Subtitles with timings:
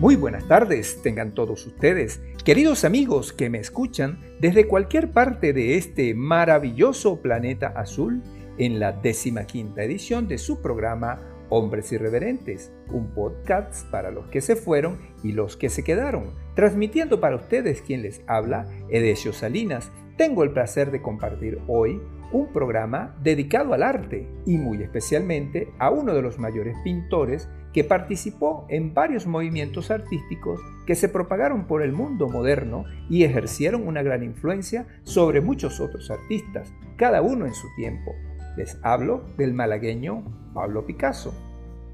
[0.00, 5.76] Muy buenas tardes, tengan todos ustedes, queridos amigos que me escuchan desde cualquier parte de
[5.76, 8.22] este maravilloso planeta azul,
[8.58, 14.40] en la décima quinta edición de su programa Hombres Irreverentes, un podcast para los que
[14.40, 19.90] se fueron y los que se quedaron, transmitiendo para ustedes quien les habla, Edesio Salinas.
[20.16, 25.90] Tengo el placer de compartir hoy un programa dedicado al arte y muy especialmente a
[25.90, 27.48] uno de los mayores pintores
[27.78, 33.86] que participó en varios movimientos artísticos que se propagaron por el mundo moderno y ejercieron
[33.86, 38.16] una gran influencia sobre muchos otros artistas, cada uno en su tiempo.
[38.56, 40.24] Les hablo del malagueño
[40.54, 41.32] Pablo Picasso.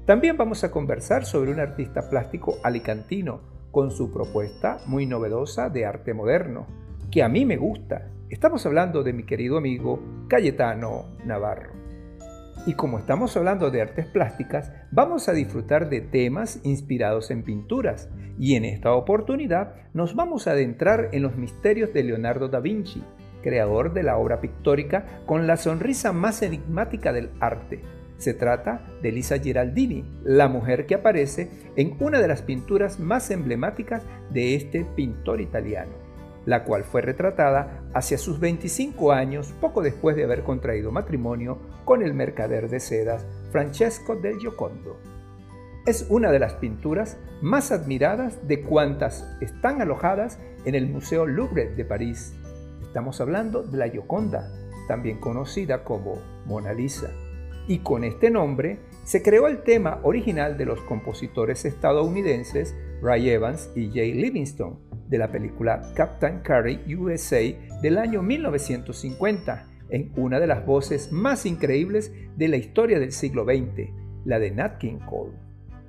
[0.07, 5.85] También vamos a conversar sobre un artista plástico alicantino con su propuesta muy novedosa de
[5.85, 6.65] arte moderno,
[7.11, 8.09] que a mí me gusta.
[8.31, 11.84] Estamos hablando de mi querido amigo Cayetano Navarro.
[12.67, 18.09] Y como estamos hablando de artes plásticas, vamos a disfrutar de temas inspirados en pinturas.
[18.39, 23.03] Y en esta oportunidad nos vamos a adentrar en los misterios de Leonardo da Vinci,
[23.43, 27.83] creador de la obra pictórica con la sonrisa más enigmática del arte.
[28.17, 33.29] Se trata de Lisa Giraldini, la mujer que aparece en una de las pinturas más
[33.29, 36.04] emblemáticas de este pintor italiano
[36.45, 42.03] la cual fue retratada hacia sus 25 años poco después de haber contraído matrimonio con
[42.03, 44.97] el mercader de sedas Francesco del Giocondo.
[45.85, 51.75] Es una de las pinturas más admiradas de cuantas están alojadas en el Museo Louvre
[51.75, 52.33] de París.
[52.81, 54.49] Estamos hablando de la Gioconda,
[54.87, 57.11] también conocida como Mona Lisa.
[57.67, 63.69] Y con este nombre se creó el tema original de los compositores estadounidenses Ray Evans
[63.75, 67.41] y Jay Livingston, de la película Captain Carey USA
[67.81, 73.45] del año 1950, en una de las voces más increíbles de la historia del siglo
[73.45, 73.89] XX,
[74.25, 75.33] la de Nat King Cole.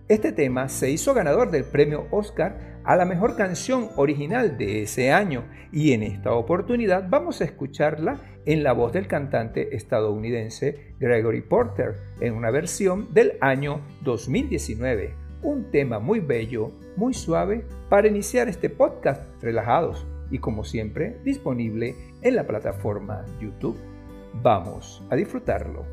[0.08, 5.10] Este tema se hizo ganador del premio Oscar a la mejor canción original de ese
[5.10, 11.40] año y en esta oportunidad vamos a escucharla en la voz del cantante estadounidense Gregory
[11.40, 18.48] Porter en una versión del año 2019 un tema muy bello, muy suave para iniciar
[18.48, 23.78] este podcast relajados y como siempre disponible en la plataforma YouTube.
[24.42, 25.84] Vamos a disfrutarlo.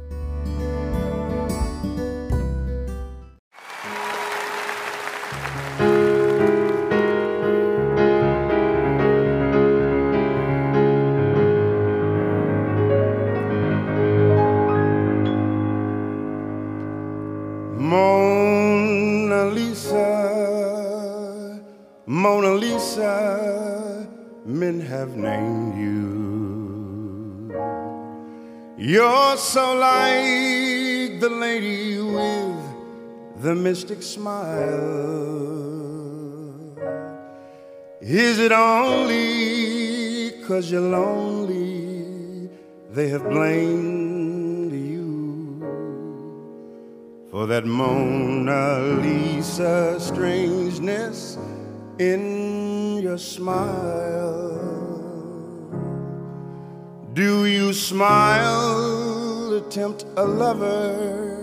[33.63, 34.81] Mystic smile.
[38.01, 42.49] Is it only cause you're lonely
[42.91, 45.61] they have blamed you
[47.31, 51.37] for that Mona Lisa strangeness
[51.99, 54.59] in your smile?
[57.13, 58.93] Do you smile?
[59.53, 61.42] to tempt a lover,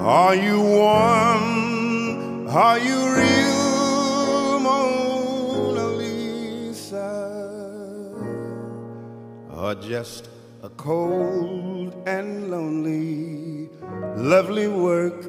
[0.00, 2.48] Are you warm?
[2.48, 7.10] Are you real, Mona Lisa?
[9.52, 10.28] Or just
[10.62, 13.68] a cold and lonely,
[14.16, 15.26] lovely work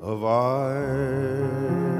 [0.00, 1.99] of art?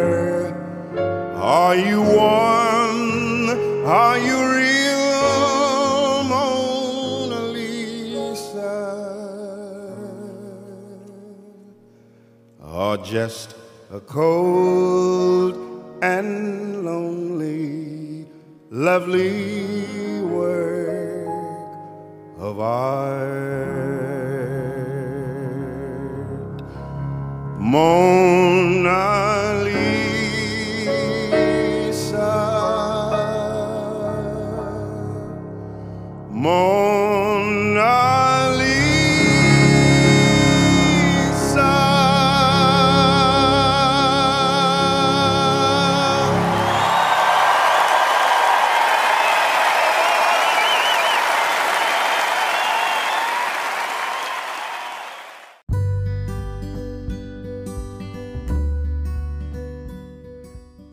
[1.41, 3.49] Are you one?
[3.83, 8.77] Are you real, Mona Lisa?
[12.63, 13.55] Or just
[13.91, 15.57] a cold
[16.03, 18.27] and lonely,
[18.69, 21.27] lovely work
[22.37, 23.81] of art?
[27.59, 28.99] Mona
[29.63, 29.70] Lisa.
[36.41, 37.00] Mona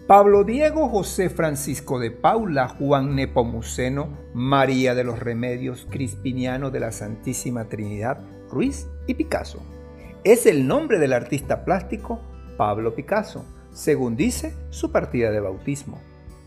[0.08, 6.92] Pablo Diego José Francisco de Paula, Juan Nepomuceno, María de los Remedios, Crispiniano de la
[6.92, 9.60] Santísima Trinidad, Ruiz y Picasso.
[10.24, 12.22] Es el nombre del artista plástico
[12.56, 16.00] Pablo Picasso, según dice su partida de bautismo.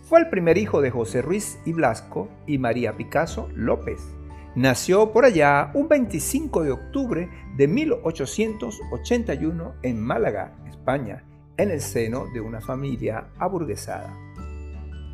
[0.09, 4.01] Fue el primer hijo de José Ruiz y Blasco y María Picasso López.
[4.55, 11.25] Nació por allá un 25 de octubre de 1881 en Málaga, España,
[11.61, 14.17] en el seno de una familia aburguesada.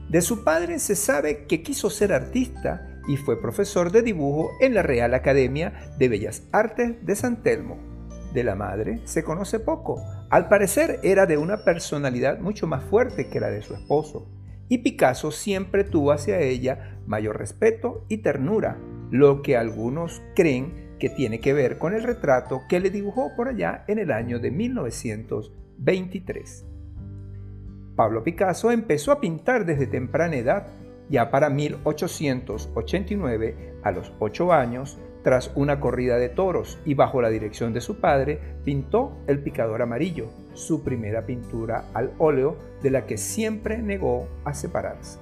[0.09, 4.73] De su padre se sabe que quiso ser artista y fue profesor de dibujo en
[4.73, 7.77] la Real Academia de Bellas Artes de San Telmo.
[8.33, 10.01] De la madre se conoce poco.
[10.29, 14.29] Al parecer era de una personalidad mucho más fuerte que la de su esposo,
[14.69, 18.77] y Picasso siempre tuvo hacia ella mayor respeto y ternura,
[19.11, 23.47] lo que algunos creen que tiene que ver con el retrato que le dibujó por
[23.47, 24.51] allá en el año de
[25.77, 26.65] 1923.
[27.95, 30.67] Pablo Picasso empezó a pintar desde temprana edad,
[31.09, 37.29] ya para 1889, a los 8 años, tras una corrida de toros y bajo la
[37.29, 43.07] dirección de su padre, pintó El picador amarillo, su primera pintura al óleo de la
[43.07, 45.19] que siempre negó a separarse.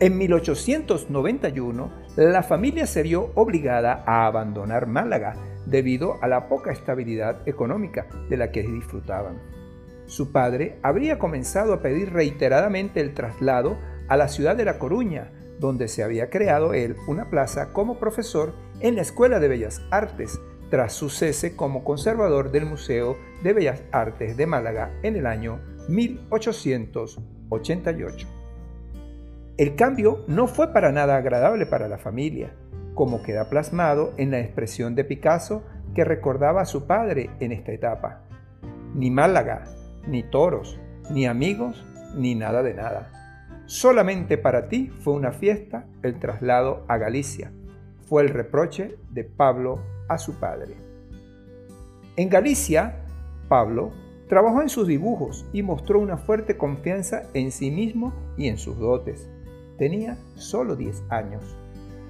[0.00, 5.34] En 1891, la familia se vio obligada a abandonar Málaga
[5.66, 9.38] debido a la poca estabilidad económica de la que disfrutaban.
[10.06, 13.76] Su padre habría comenzado a pedir reiteradamente el traslado
[14.08, 18.54] a la ciudad de La Coruña, donde se había creado él una plaza como profesor
[18.80, 20.40] en la Escuela de Bellas Artes,
[20.70, 25.60] tras su cese como conservador del Museo de Bellas Artes de Málaga en el año
[25.88, 28.28] 1888.
[29.56, 32.54] El cambio no fue para nada agradable para la familia,
[32.96, 35.62] como queda plasmado en la expresión de Picasso
[35.94, 38.22] que recordaba a su padre en esta etapa.
[38.94, 39.64] Ni Málaga,
[40.08, 41.86] ni toros, ni amigos,
[42.16, 43.12] ni nada de nada.
[43.66, 47.52] Solamente para ti fue una fiesta el traslado a Galicia.
[48.08, 50.74] Fue el reproche de Pablo a su padre.
[52.16, 53.04] En Galicia,
[53.48, 53.92] Pablo
[54.26, 58.78] trabajó en sus dibujos y mostró una fuerte confianza en sí mismo y en sus
[58.78, 59.28] dotes.
[59.76, 61.56] Tenía solo 10 años.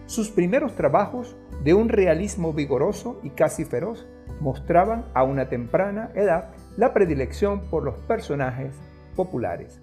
[0.07, 4.07] Sus primeros trabajos, de un realismo vigoroso y casi feroz,
[4.41, 8.77] mostraban a una temprana edad la predilección por los personajes
[9.17, 9.81] populares.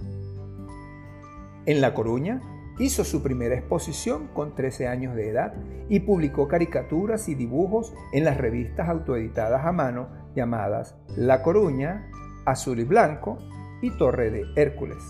[1.65, 2.42] En La Coruña
[2.80, 5.53] hizo su primera exposición con 13 años de edad
[5.89, 12.10] y publicó caricaturas y dibujos en las revistas autoeditadas a mano llamadas La Coruña,
[12.46, 13.38] Azul y Blanco
[13.82, 15.03] y Torre de Hércules.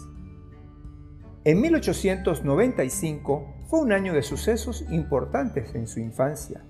[1.45, 6.63] En 1895 fue un año de sucesos importantes en su infancia.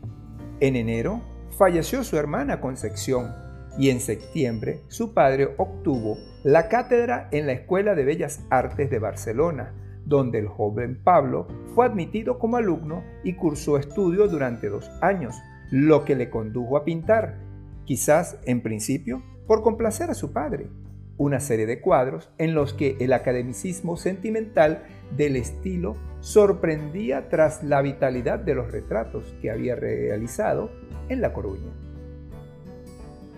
[0.59, 1.21] En enero
[1.57, 3.31] falleció su hermana Concepción
[3.77, 8.99] y en septiembre su padre obtuvo la cátedra en la Escuela de Bellas Artes de
[8.99, 9.73] Barcelona,
[10.05, 15.35] donde el joven Pablo fue admitido como alumno y cursó estudios durante dos años,
[15.71, 17.39] lo que le condujo a pintar,
[17.85, 20.69] quizás en principio por complacer a su padre,
[21.17, 24.83] una serie de cuadros en los que el academicismo sentimental
[25.15, 30.71] del estilo sorprendía tras la vitalidad de los retratos que había realizado
[31.09, 31.73] en La Coruña.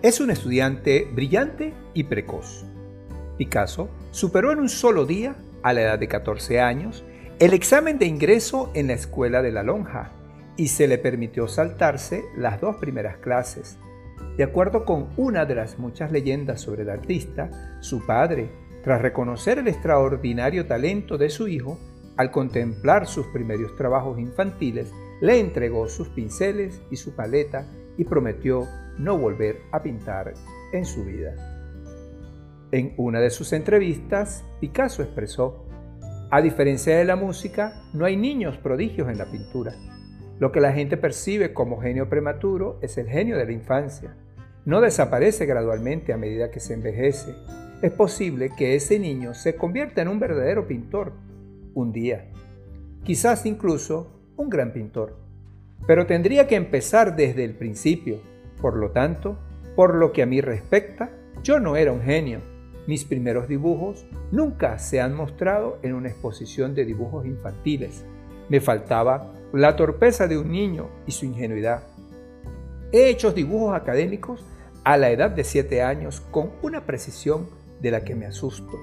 [0.03, 2.63] Es un estudiante brillante y precoz.
[3.39, 7.03] Picasso superó en un solo día, a la edad de 14 años,
[7.39, 10.11] el examen de ingreso en la escuela de la lonja
[10.55, 13.79] y se le permitió saltarse las dos primeras clases.
[14.37, 17.49] De acuerdo con una de las muchas leyendas sobre el artista,
[17.81, 18.51] su padre,
[18.83, 21.79] tras reconocer el extraordinario talento de su hijo,
[22.17, 24.91] al contemplar sus primeros trabajos infantiles,
[25.21, 27.67] le entregó sus pinceles y su paleta
[27.97, 28.67] y prometió
[28.97, 30.33] no volver a pintar
[30.71, 31.33] en su vida.
[32.71, 35.65] En una de sus entrevistas, Picasso expresó,
[36.31, 39.73] a diferencia de la música, no hay niños prodigios en la pintura.
[40.39, 44.17] Lo que la gente percibe como genio prematuro es el genio de la infancia.
[44.65, 47.35] No desaparece gradualmente a medida que se envejece.
[47.81, 51.13] Es posible que ese niño se convierta en un verdadero pintor
[51.75, 52.31] un día.
[53.03, 55.15] Quizás incluso un gran pintor.
[55.85, 58.19] Pero tendría que empezar desde el principio.
[58.59, 59.37] Por lo tanto,
[59.75, 61.11] por lo que a mí respecta,
[61.43, 62.39] yo no era un genio.
[62.87, 68.03] Mis primeros dibujos nunca se han mostrado en una exposición de dibujos infantiles.
[68.49, 71.83] Me faltaba la torpeza de un niño y su ingenuidad.
[72.91, 74.43] He hecho dibujos académicos
[74.83, 77.47] a la edad de 7 años con una precisión
[77.81, 78.77] de la que me asusto.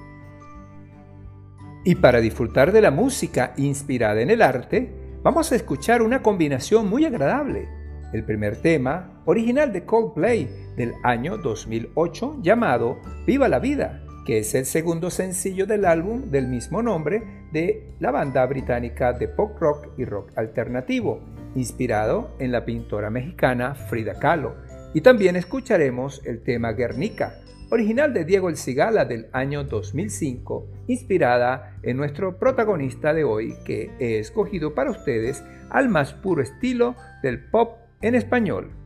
[1.85, 4.89] Y para disfrutar de la música inspirada en el arte,
[5.21, 7.67] vamos a escuchar una combinación muy agradable.
[8.13, 10.47] El primer tema, original de Coldplay
[10.77, 16.47] del año 2008, llamado Viva la Vida, que es el segundo sencillo del álbum del
[16.47, 17.21] mismo nombre
[17.51, 21.19] de la banda británica de pop rock y rock alternativo,
[21.53, 24.55] inspirado en la pintora mexicana Frida Kahlo.
[24.93, 27.42] Y también escucharemos el tema Guernica,
[27.73, 33.89] original de Diego El Cigala del año 2005, inspirada en nuestro protagonista de hoy que
[33.99, 38.82] he escogido para ustedes al más puro estilo del pop en español.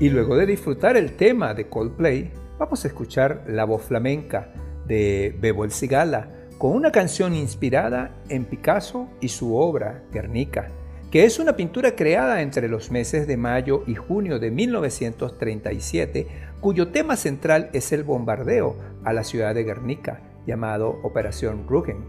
[0.00, 4.52] Y luego de disfrutar el tema de Coldplay, vamos a escuchar la voz flamenca
[4.86, 10.70] de Bebo El Cigala con una canción inspirada en Picasso y su obra Guernica,
[11.10, 16.28] que es una pintura creada entre los meses de mayo y junio de 1937,
[16.60, 22.04] cuyo tema central es el bombardeo a la ciudad de Guernica, llamado Operación Rügen,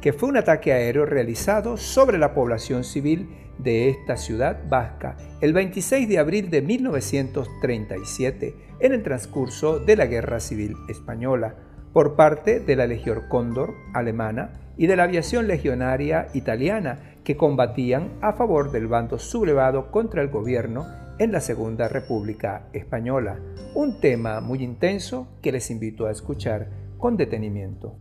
[0.00, 5.52] que fue un ataque aéreo realizado sobre la población civil de esta ciudad vasca el
[5.52, 11.56] 26 de abril de 1937 en el transcurso de la Guerra Civil Española
[11.92, 18.12] por parte de la Legión Cóndor alemana y de la aviación legionaria italiana que combatían
[18.20, 20.86] a favor del bando sublevado contra el gobierno
[21.18, 23.40] en la Segunda República Española,
[23.74, 27.98] un tema muy intenso que les invito a escuchar con detenimiento.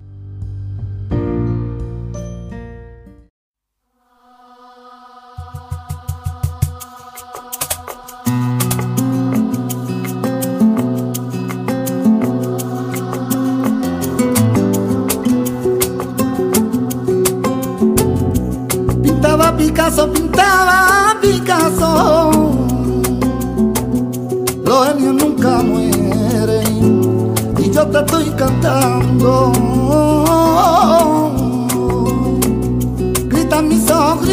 [19.87, 22.41] Picasso pintaba Picasso.
[24.65, 27.01] Los genios nunca mueren
[27.57, 29.53] y yo te estoy cantando.
[33.29, 34.27] Grita mi ojos,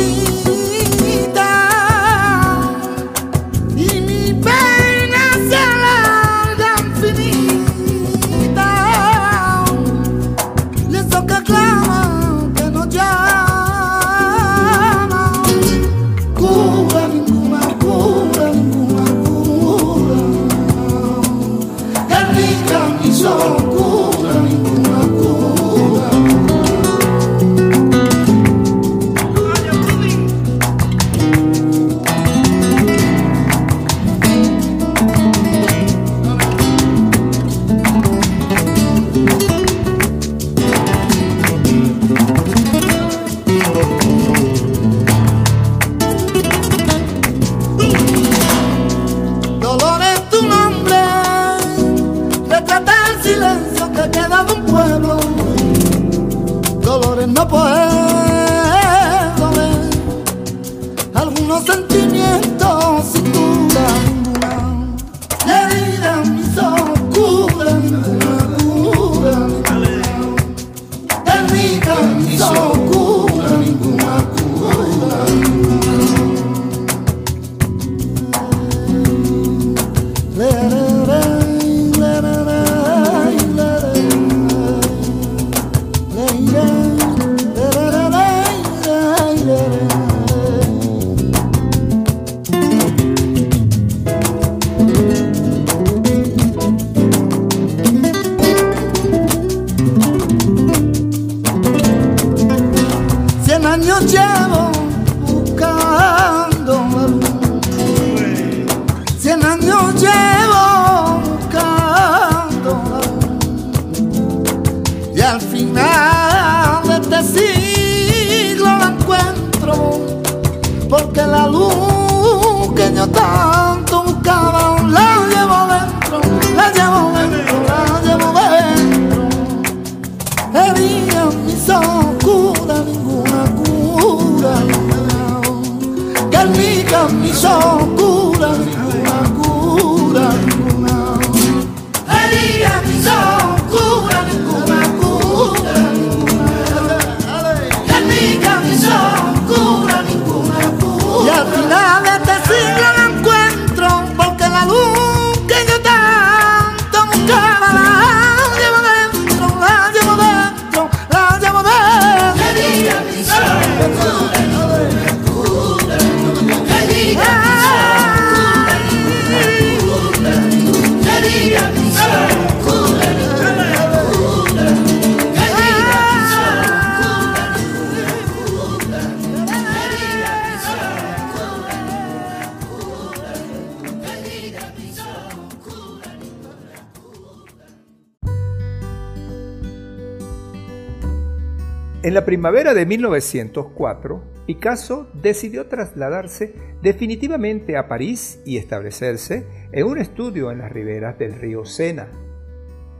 [192.04, 199.96] En la primavera de 1904, Picasso decidió trasladarse definitivamente a París y establecerse en un
[199.96, 202.08] estudio en las riberas del río Sena.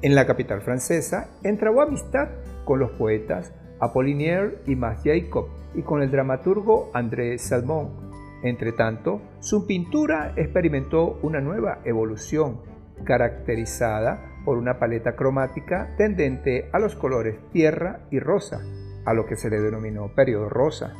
[0.00, 2.30] En la capital francesa entrabó amistad
[2.64, 7.90] con los poetas Apollinaire y Max Jacob y con el dramaturgo André Salmon.
[8.42, 12.62] Entretanto, su pintura experimentó una nueva evolución,
[13.04, 18.62] caracterizada por una paleta cromática tendente a los colores tierra y rosa,
[19.04, 20.94] a lo que se le denominó periodo rosa.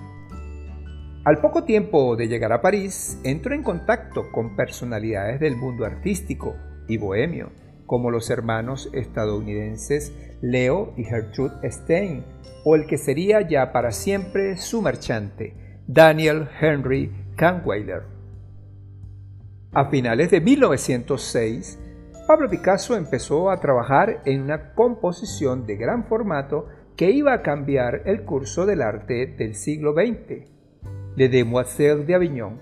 [1.25, 6.55] Al poco tiempo de llegar a París, entró en contacto con personalidades del mundo artístico
[6.87, 7.51] y bohemio,
[7.87, 10.13] como los hermanos estadounidenses
[10.43, 12.25] Leo y Gertrude Stein,
[12.65, 18.03] o el que sería ya para siempre su marchante, Daniel Henry Kahnweiler.
[19.73, 21.79] A finales de 1906,
[22.27, 28.03] Pablo Picasso empezó a trabajar en una composición de gran formato que iba a cambiar
[28.05, 30.47] el curso del arte del siglo XX,
[31.17, 32.61] Le Demoiselles de Avignon.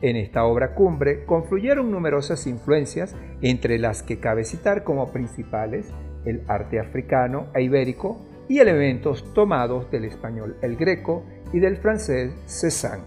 [0.00, 5.86] En esta obra cumbre confluyeron numerosas influencias, entre las que cabe citar como principales
[6.24, 12.32] el arte africano e ibérico y elementos tomados del español el greco y del francés
[12.46, 13.04] Cézanne.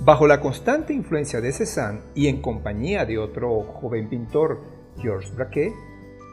[0.00, 4.60] Bajo la constante influencia de Cézanne y en compañía de otro joven pintor,
[4.96, 5.72] Georges Braquet,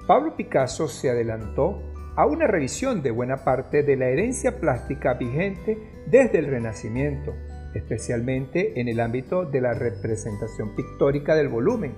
[0.07, 1.81] Pablo Picasso se adelantó
[2.15, 7.33] a una revisión de buena parte de la herencia plástica vigente desde el Renacimiento,
[7.73, 11.93] especialmente en el ámbito de la representación pictórica del volumen.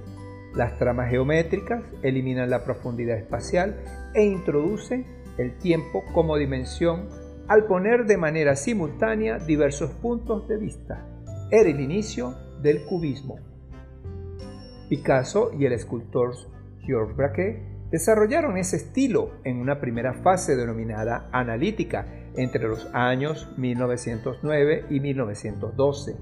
[0.55, 3.77] Las tramas geométricas eliminan la profundidad espacial
[4.15, 5.05] e introducen
[5.37, 7.09] el tiempo como dimensión
[7.47, 11.05] al poner de manera simultánea diversos puntos de vista.
[11.51, 13.39] Era el inicio del cubismo.
[14.89, 16.33] Picasso y el escultor
[16.81, 24.85] Georges Braquet desarrollaron ese estilo en una primera fase denominada analítica entre los años 1909
[24.89, 26.15] y 1912.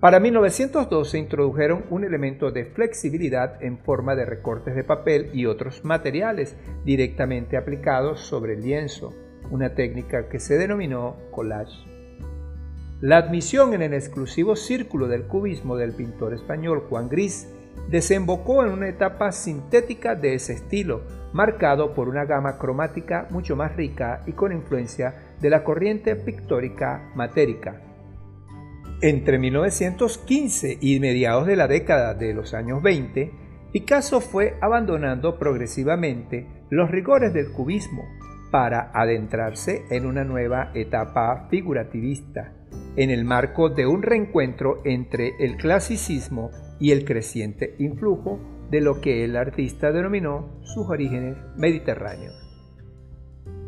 [0.00, 5.84] Para 1912 introdujeron un elemento de flexibilidad en forma de recortes de papel y otros
[5.84, 6.56] materiales
[6.86, 9.12] directamente aplicados sobre el lienzo,
[9.50, 11.84] una técnica que se denominó collage.
[13.02, 17.48] La admisión en el exclusivo círculo del cubismo del pintor español Juan Gris
[17.90, 23.74] desembocó en una etapa sintética de ese estilo, marcado por una gama cromática mucho más
[23.76, 27.80] rica y con influencia de la corriente pictórica matérica.
[29.02, 33.32] Entre 1915 y mediados de la década de los años 20,
[33.72, 38.04] Picasso fue abandonando progresivamente los rigores del cubismo
[38.50, 42.52] para adentrarse en una nueva etapa figurativista,
[42.96, 46.50] en el marco de un reencuentro entre el clasicismo
[46.80, 48.40] y el creciente influjo
[48.70, 52.34] de lo que el artista denominó sus orígenes mediterráneos.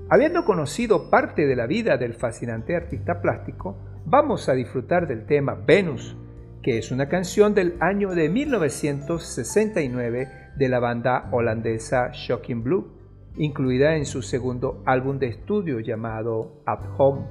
[0.09, 5.55] Habiendo conocido parte de la vida del fascinante artista plástico, vamos a disfrutar del tema
[5.55, 6.17] Venus,
[6.63, 12.93] que es una canción del año de 1969 de la banda holandesa Shocking Blue,
[13.37, 17.23] incluida en su segundo álbum de estudio llamado At Home.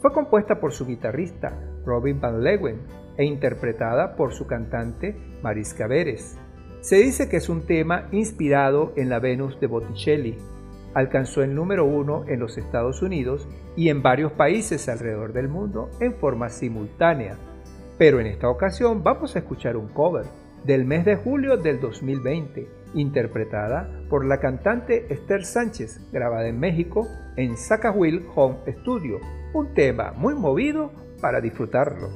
[0.00, 6.38] Fue compuesta por su guitarrista Robin Van Leeuwen e interpretada por su cantante Mariska Veres.
[6.80, 10.36] Se dice que es un tema inspirado en la Venus de Botticelli.
[10.92, 15.90] Alcanzó el número uno en los Estados Unidos y en varios países alrededor del mundo
[16.00, 17.38] en forma simultánea.
[17.96, 20.26] Pero en esta ocasión vamos a escuchar un cover
[20.64, 27.06] del mes de julio del 2020, interpretada por la cantante Esther Sánchez, grabada en México
[27.36, 27.54] en
[27.94, 29.20] Will Home Studio,
[29.52, 32.08] un tema muy movido para disfrutarlo.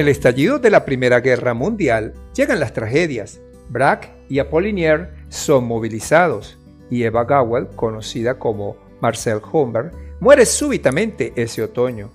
[0.00, 3.38] El estallido de la Primera Guerra Mundial llegan las tragedias.
[3.68, 6.58] Braque y Apollinaire son movilizados
[6.88, 12.10] y Eva Gawel, conocida como Marcel Homberg, muere súbitamente ese otoño.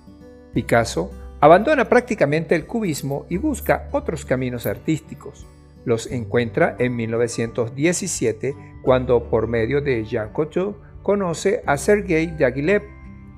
[0.52, 5.46] Picasso abandona prácticamente el cubismo y busca otros caminos artísticos.
[5.84, 12.82] Los encuentra en 1917 cuando por medio de Jean Cocteau conoce a Sergei Diaghilev,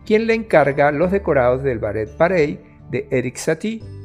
[0.07, 3.98] quien le encarga los decorados del Ballet Pareil de Eric Satie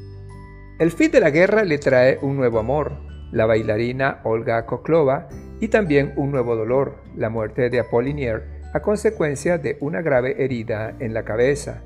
[0.79, 2.93] el fin de la guerra le trae un nuevo amor,
[3.31, 5.27] la bailarina Olga Koklova,
[5.59, 10.95] y también un nuevo dolor, la muerte de Apollinaire a consecuencia de una grave herida
[10.99, 11.83] en la cabeza.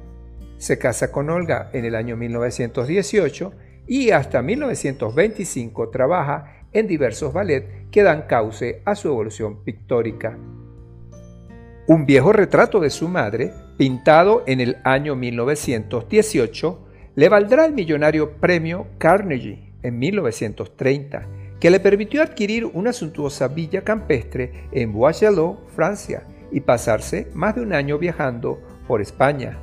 [0.57, 3.53] Se casa con Olga en el año 1918
[3.87, 10.37] y hasta 1925 trabaja en diversos ballets que dan cauce a su evolución pictórica.
[11.87, 16.86] Un viejo retrato de su madre, pintado en el año 1918,
[17.17, 21.25] le valdrá el millonario premio Carnegie en 1930,
[21.59, 27.61] que le permitió adquirir una suntuosa villa campestre en Bois-Jalot, Francia, y pasarse más de
[27.61, 29.57] un año viajando por España.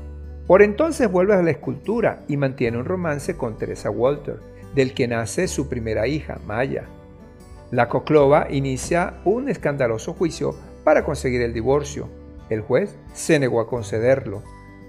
[0.49, 4.41] Por entonces vuelve a la escultura y mantiene un romance con Teresa Walter,
[4.75, 6.87] del que nace su primera hija, Maya.
[7.71, 12.09] La Coclova inicia un escandaloso juicio para conseguir el divorcio.
[12.51, 14.43] El juez se negó a concederlo.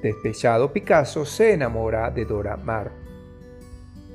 [0.06, 2.92] Despechado Picasso se enamora de Dora Maar.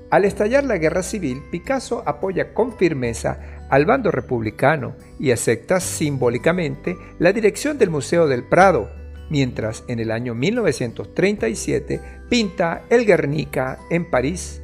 [0.09, 6.97] Al estallar la guerra civil, Picasso apoya con firmeza al bando republicano y acepta simbólicamente
[7.19, 8.89] la dirección del Museo del Prado,
[9.31, 14.63] mientras en el año 1937 pinta el Guernica en París.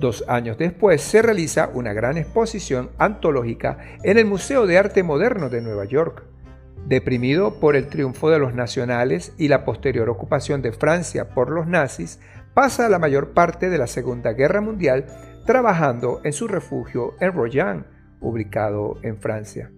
[0.00, 5.50] Dos años después se realiza una gran exposición antológica en el Museo de Arte Moderno
[5.50, 6.22] de Nueva York.
[6.88, 11.66] Deprimido por el triunfo de los nacionales y la posterior ocupación de Francia por los
[11.66, 12.20] nazis,
[12.54, 15.06] pasa la mayor parte de la Segunda Guerra Mundial
[15.44, 17.86] trabajando en su refugio en Royan,
[18.20, 19.72] ubicado en Francia.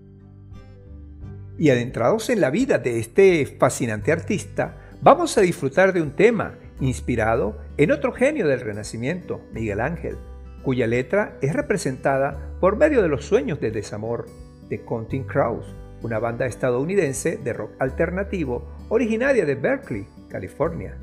[1.59, 6.57] Y adentrados en la vida de este fascinante artista, vamos a disfrutar de un tema
[6.79, 10.19] inspirado en otro genio del Renacimiento, Miguel Ángel,
[10.63, 14.27] cuya letra es representada por medio de los sueños de desamor
[14.69, 20.97] de Counting Crows, una banda estadounidense de rock alternativo originaria de Berkeley, California.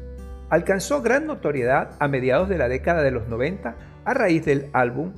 [0.49, 5.13] Alcanzó gran notoriedad a mediados de la década de los 90 a raíz del álbum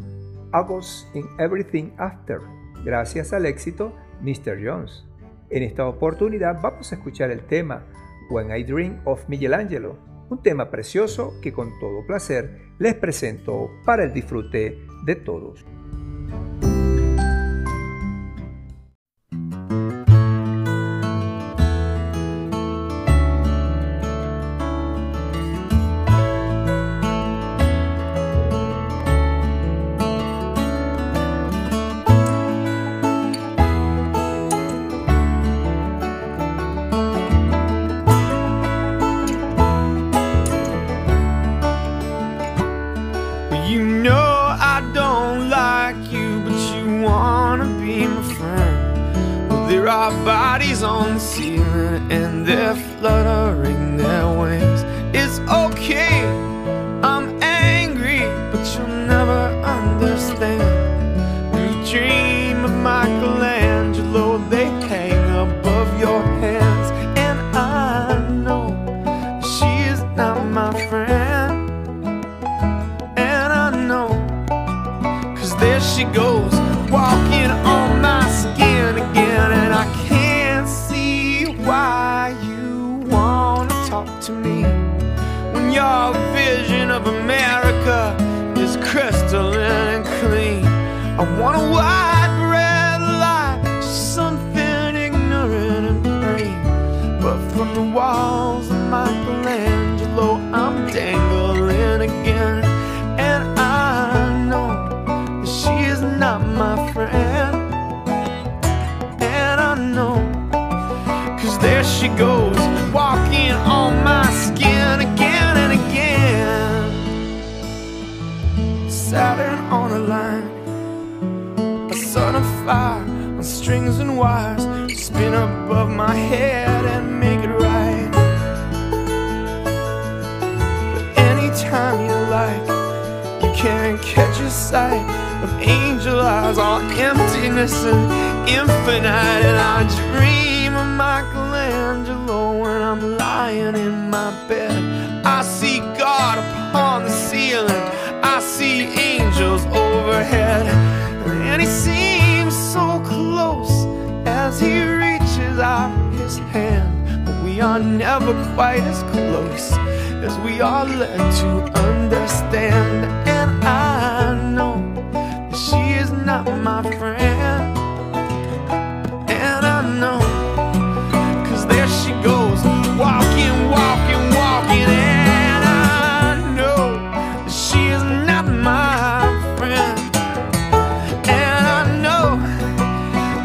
[0.51, 2.39] August in Everything After,
[2.85, 4.57] gracias al éxito Mr.
[4.63, 5.05] Jones.
[5.49, 7.83] En esta oportunidad vamos a escuchar el tema
[8.29, 9.97] When I Dream of Michelangelo,
[10.29, 15.65] un tema precioso que con todo placer les presento para el disfrute de todos.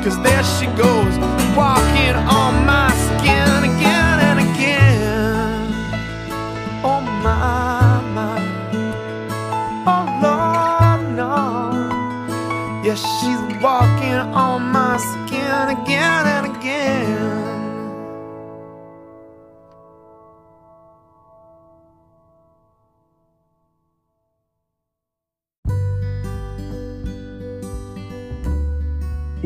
[0.02, 0.91] Cause there she goes,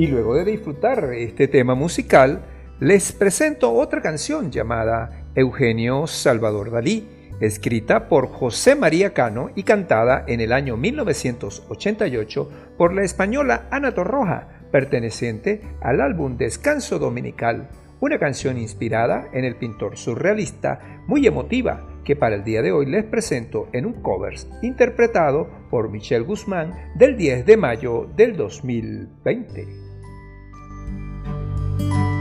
[0.06, 2.40] Y luego de disfrutar este tema musical,
[2.78, 7.08] les presento otra canción llamada Eugenio Salvador Dalí,
[7.40, 13.94] escrita por José María Cano y cantada en el año 1988 por la española Ana
[13.94, 21.84] Torroja, perteneciente al álbum Descanso Dominical, una canción inspirada en el pintor surrealista muy emotiva
[22.04, 26.92] que para el día de hoy les presento en un covers interpretado por Michelle Guzmán
[26.94, 29.85] del 10 de mayo del 2020.
[31.78, 32.15] Dalí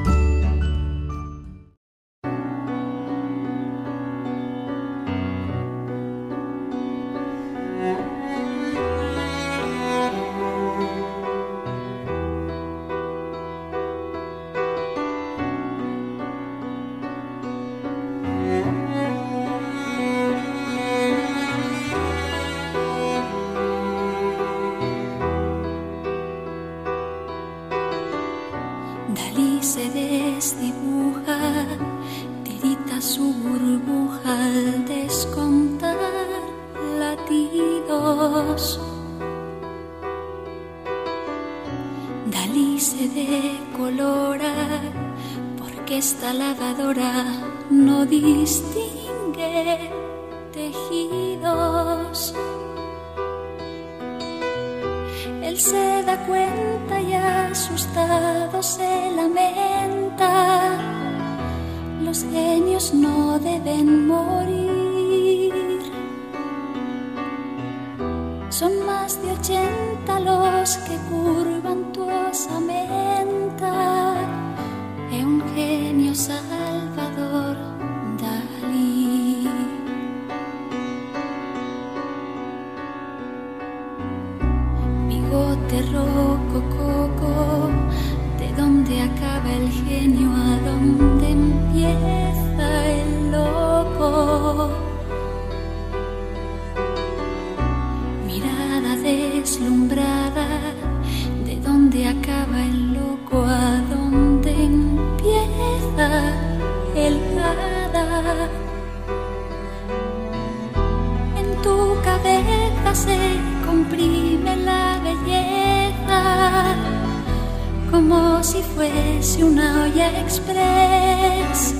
[118.74, 121.76] fuese una olla express.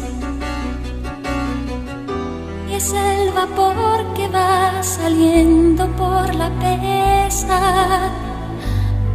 [2.70, 8.12] Y es el vapor que va saliendo por la pesa,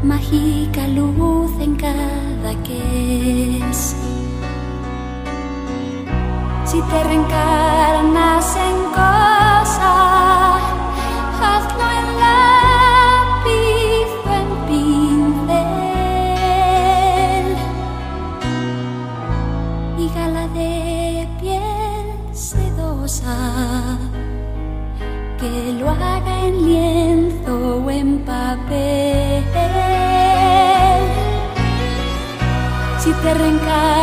[0.03, 3.97] mágica luz en cada que es.
[6.65, 9.93] Si te reencarnas en cosa,
[11.43, 11.70] hazlo
[28.71, 29.71] papel.
[33.03, 34.00] Si te reencarnas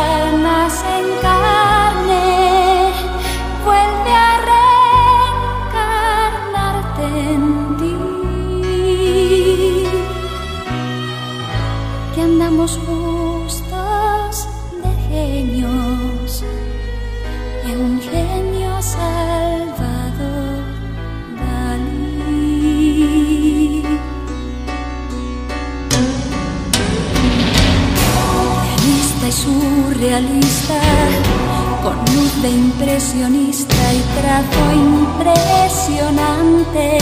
[32.42, 36.98] de impresionista y trazo impresionante.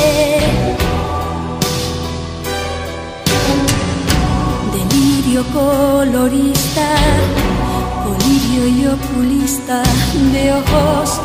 [5.37, 6.89] colirio colorista,
[8.05, 9.83] colirio y oculista
[10.33, 11.21] de ojos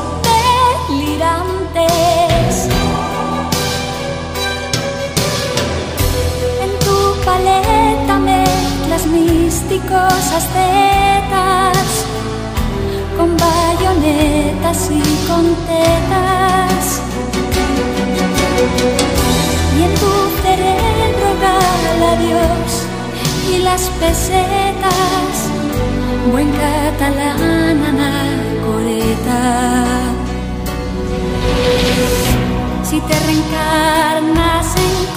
[0.89, 2.67] delirantes.
[6.61, 11.80] En tu paleta mezclas místicos ascetas
[13.91, 17.01] bayonetas y con tetas.
[19.77, 20.11] Y en tu
[20.43, 22.85] cerebro gala Dios
[23.53, 25.33] y las pesetas,
[26.31, 29.41] buen catalán anacoreta.
[32.83, 35.15] Si te reencarnas en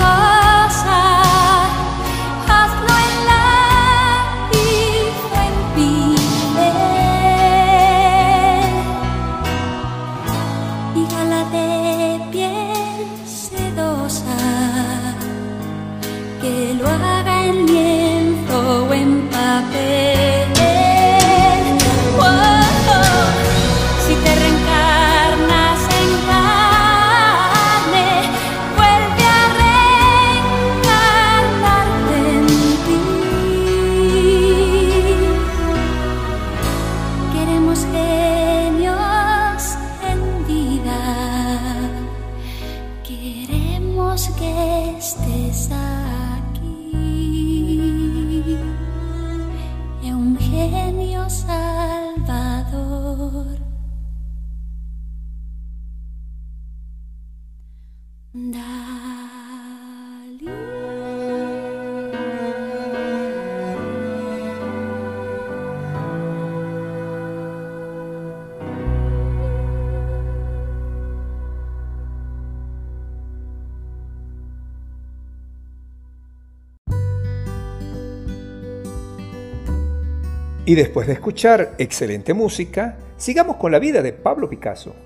[80.74, 84.96] Y después de escuchar excelente música, sigamos con la vida de Pablo Picasso.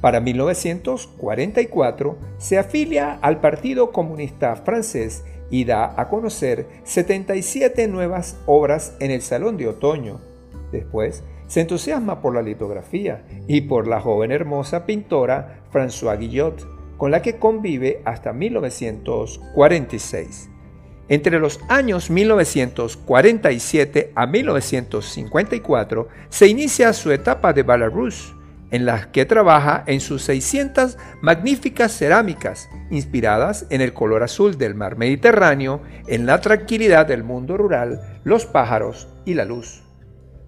[0.00, 8.96] Para 1944 se afilia al Partido Comunista Francés y da a conocer 77 nuevas obras
[8.98, 10.22] en el Salón de Otoño.
[10.72, 16.66] Después se entusiasma por la litografía y por la joven hermosa pintora François Guillot,
[16.96, 20.55] con la que convive hasta 1946.
[21.08, 28.34] Entre los años 1947 a 1954 se inicia su etapa de Belarus,
[28.72, 34.74] en la que trabaja en sus 600 magníficas cerámicas, inspiradas en el color azul del
[34.74, 39.84] mar Mediterráneo, en la tranquilidad del mundo rural, los pájaros y la luz.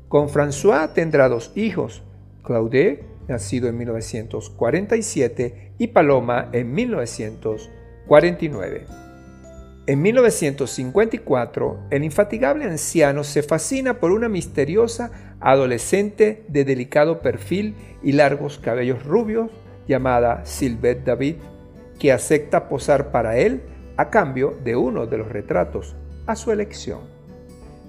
[0.09, 2.03] Con François tendrá dos hijos,
[2.43, 9.08] Claude, nacido en 1947, y Paloma en 1949.
[9.89, 15.11] En 1954, el infatigable anciano se fascina por una misteriosa
[15.41, 19.51] adolescente de delicado perfil y largos cabellos rubios
[19.87, 21.37] llamada Sylvette David,
[21.99, 23.63] que acepta posar para él
[23.97, 27.01] a cambio de uno de los retratos a su elección.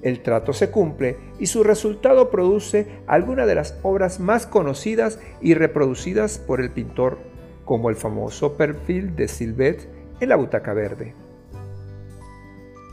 [0.01, 5.53] El trato se cumple y su resultado produce algunas de las obras más conocidas y
[5.53, 7.17] reproducidas por el pintor,
[7.65, 9.89] como el famoso perfil de Sylvette
[10.21, 11.13] en la butaca verde.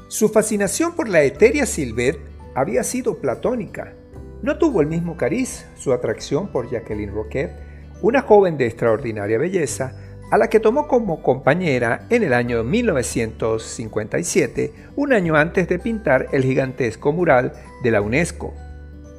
[0.08, 2.20] Su fascinación por la etérea Sylvette
[2.54, 3.92] había sido platónica.
[4.40, 7.56] No tuvo el mismo cariz su atracción por Jacqueline Roquette,
[8.02, 9.96] una joven de extraordinaria belleza,
[10.30, 16.28] a la que tomó como compañera en el año 1957, un año antes de pintar
[16.30, 18.54] el gigantesco mural de la UNESCO.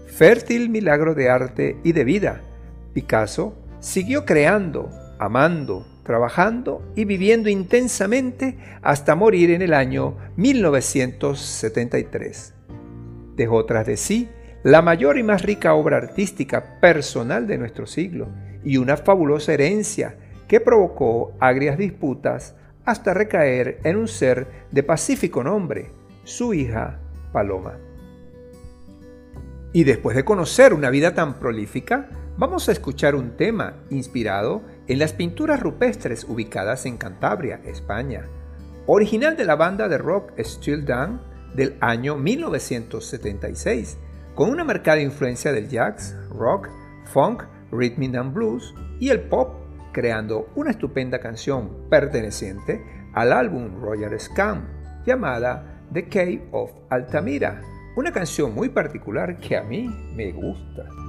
[0.07, 2.43] Fértil milagro de arte y de vida,
[2.93, 12.55] Picasso siguió creando, amando, trabajando y viviendo intensamente hasta morir en el año 1973.
[13.35, 14.27] Dejó tras de sí
[14.63, 18.29] la mayor y más rica obra artística personal de nuestro siglo
[18.63, 20.15] y una fabulosa herencia
[20.47, 22.55] que provocó agrias disputas
[22.85, 25.91] hasta recaer en un ser de pacífico nombre,
[26.23, 26.99] su hija
[27.31, 27.77] Paloma.
[29.73, 34.99] Y después de conocer una vida tan prolífica, vamos a escuchar un tema inspirado en
[34.99, 38.25] las pinturas rupestres ubicadas en Cantabria, España,
[38.85, 41.21] original de la banda de rock Still Down
[41.53, 43.97] del año 1976,
[44.33, 46.69] con una marcada influencia del jazz, rock,
[47.05, 49.55] funk, rhythm and blues y el pop,
[49.91, 52.81] creando una estupenda canción perteneciente
[53.13, 54.67] al álbum Roger Scam
[55.05, 57.61] llamada The Cave of Altamira,
[57.95, 61.06] una canción muy particular que a mí me gusta.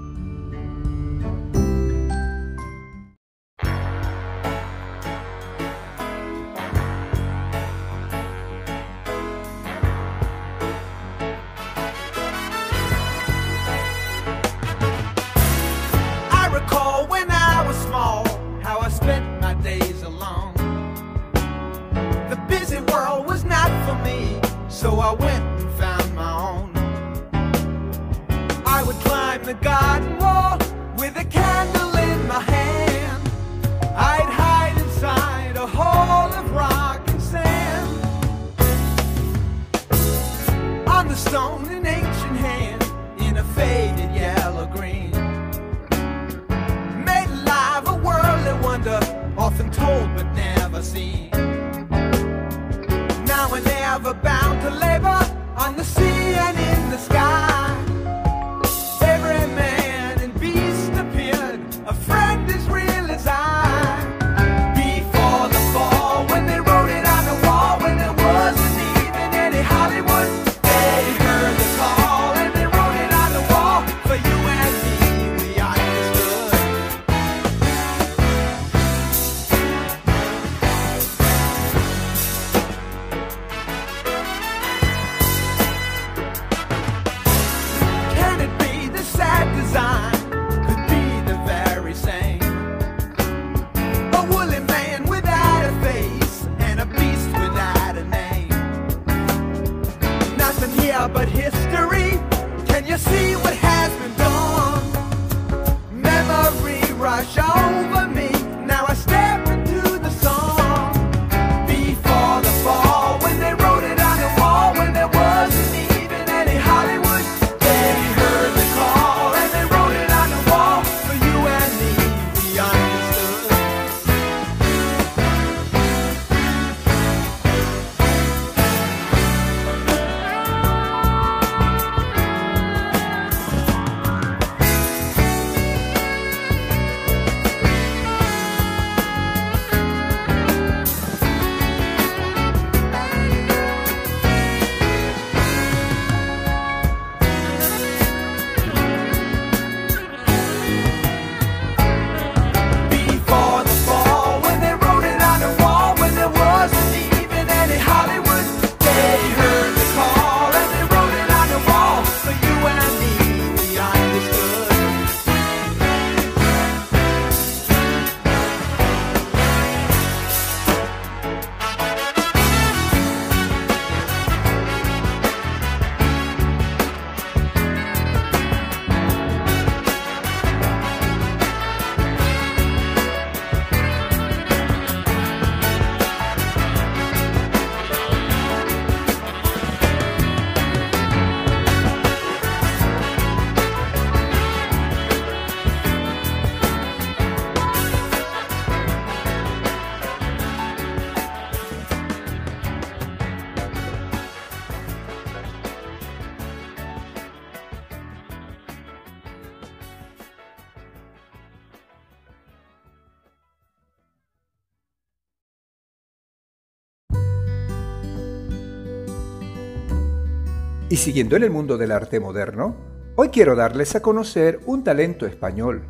[220.90, 222.74] Y siguiendo en el mundo del arte moderno,
[223.14, 225.82] hoy quiero darles a conocer un talento español,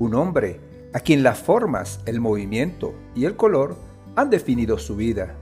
[0.00, 0.58] un hombre
[0.92, 3.76] a quien las formas, el movimiento y el color
[4.16, 5.36] han definido su vida.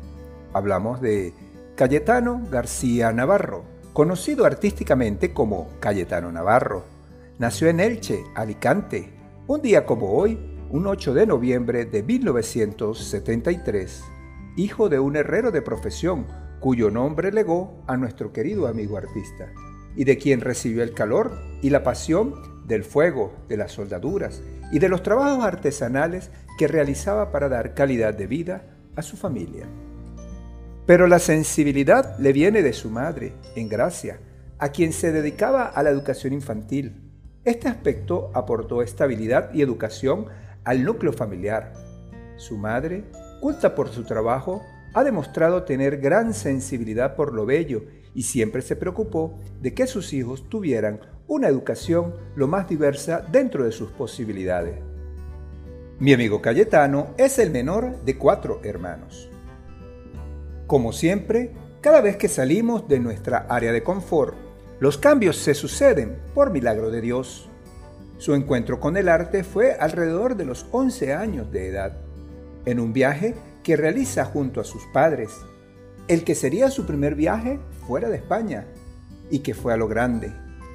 [0.53, 1.33] Hablamos de
[1.77, 6.85] Cayetano García Navarro, conocido artísticamente como Cayetano Navarro.
[7.39, 9.15] Nació en Elche, Alicante,
[9.47, 10.39] un día como hoy,
[10.69, 14.05] un 8 de noviembre de 1973,
[14.59, 16.27] hijo de un herrero de profesión
[16.61, 19.53] cuyo nombre legó a nuestro querido amigo artista,
[19.97, 21.33] y de quien recibió el calor
[21.63, 22.35] y la pasión
[22.67, 28.15] del fuego, de las soldaduras y de los trabajos artesanales que realizaba para dar calidad
[28.15, 29.67] de vida a su familia.
[30.87, 34.21] Pero la sensibilidad le viene de su madre, en Gracia,
[34.59, 37.11] a quien se dedicaba a la educación infantil.
[37.45, 40.27] Este aspecto aportó estabilidad y educación
[40.65, 41.73] al núcleo familiar.
[42.37, 43.05] Su madre,
[43.41, 44.63] culta por su trabajo,
[44.95, 47.85] ha demostrado tener gran sensibilidad por lo bello
[48.15, 53.65] y siempre se preocupó de que sus hijos tuvieran una educación lo más diversa dentro
[53.65, 54.81] de sus posibilidades.
[56.01, 59.31] Mi amigo Cayetano es el menor de cuatro hermanos.
[60.67, 64.35] Como siempre, cada vez que salimos de nuestra área de confort,
[64.81, 67.49] los cambios se suceden por milagro de Dios.
[68.19, 71.99] Su encuentro con el arte fue alrededor de los 11 años de edad,
[72.65, 75.31] en un viaje que realiza junto a sus padres,
[76.09, 78.67] el que sería su primer viaje fuera de España
[79.31, 80.33] y que fue a lo grande,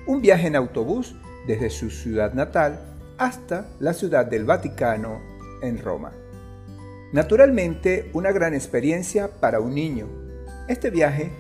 [0.08, 1.16] un viaje en autobús
[1.48, 2.80] desde su ciudad natal
[3.18, 5.22] hasta la ciudad del Vaticano
[5.62, 6.12] en Roma.
[7.12, 10.08] Naturalmente, una gran experiencia para un niño.
[10.68, 11.32] Este viaje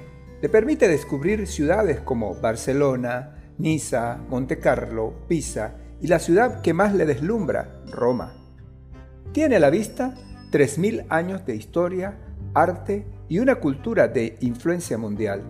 [0.41, 7.05] le permite descubrir ciudades como Barcelona, Niza, Montecarlo, Pisa y la ciudad que más le
[7.05, 8.33] deslumbra, Roma.
[9.31, 10.13] Tiene la vista
[10.55, 12.17] 3.000 años de historia,
[12.53, 15.43] arte y una cultura de influencia mundial.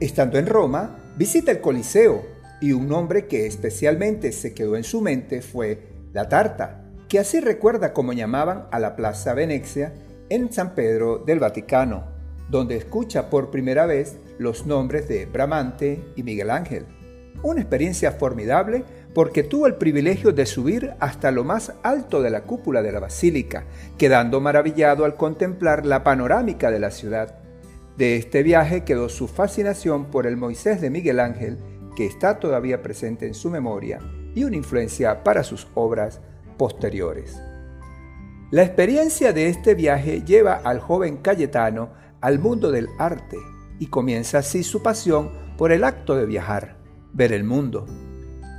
[0.00, 2.26] Estando en Roma, visita el Coliseo
[2.60, 5.78] y un nombre que especialmente se quedó en su mente fue
[6.12, 9.94] la tarta, que así recuerda como llamaban a la Plaza Venecia
[10.28, 12.04] en San Pedro del Vaticano,
[12.50, 16.84] donde escucha por primera vez los nombres de Bramante y Miguel Ángel.
[17.42, 22.42] Una experiencia formidable porque tuvo el privilegio de subir hasta lo más alto de la
[22.42, 23.64] cúpula de la basílica,
[23.98, 27.38] quedando maravillado al contemplar la panorámica de la ciudad.
[27.96, 31.58] De este viaje quedó su fascinación por el Moisés de Miguel Ángel,
[31.94, 34.00] que está todavía presente en su memoria
[34.34, 36.20] y una influencia para sus obras
[36.56, 37.38] posteriores.
[38.50, 41.90] La experiencia de este viaje lleva al joven Cayetano
[42.20, 43.36] al mundo del arte
[43.78, 46.76] y comienza así su pasión por el acto de viajar,
[47.12, 47.86] ver el mundo.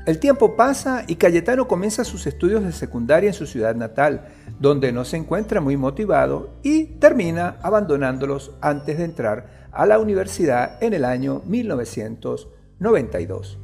[0.06, 4.28] El tiempo pasa y Cayetano comienza sus estudios de secundaria en su ciudad natal,
[4.60, 10.84] donde no se encuentra muy motivado y termina abandonándolos antes de entrar a la universidad
[10.84, 13.60] en el año 1992.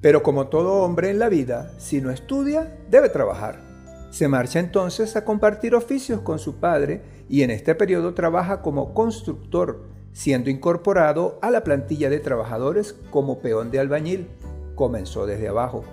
[0.00, 3.60] Pero como todo hombre en la vida, si no estudia, debe trabajar.
[4.08, 8.94] Se marcha entonces a compartir oficios con su padre y en este periodo trabaja como
[8.94, 14.30] constructor, siendo incorporado a la plantilla de trabajadores como peón de albañil.
[14.74, 15.84] Comenzó desde abajo.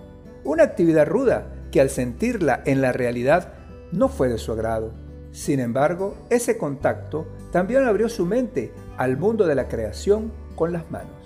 [0.43, 3.53] Una actividad ruda que al sentirla en la realidad
[3.91, 4.93] no fue de su agrado.
[5.31, 10.89] Sin embargo, ese contacto también abrió su mente al mundo de la creación con las
[10.91, 11.21] manos.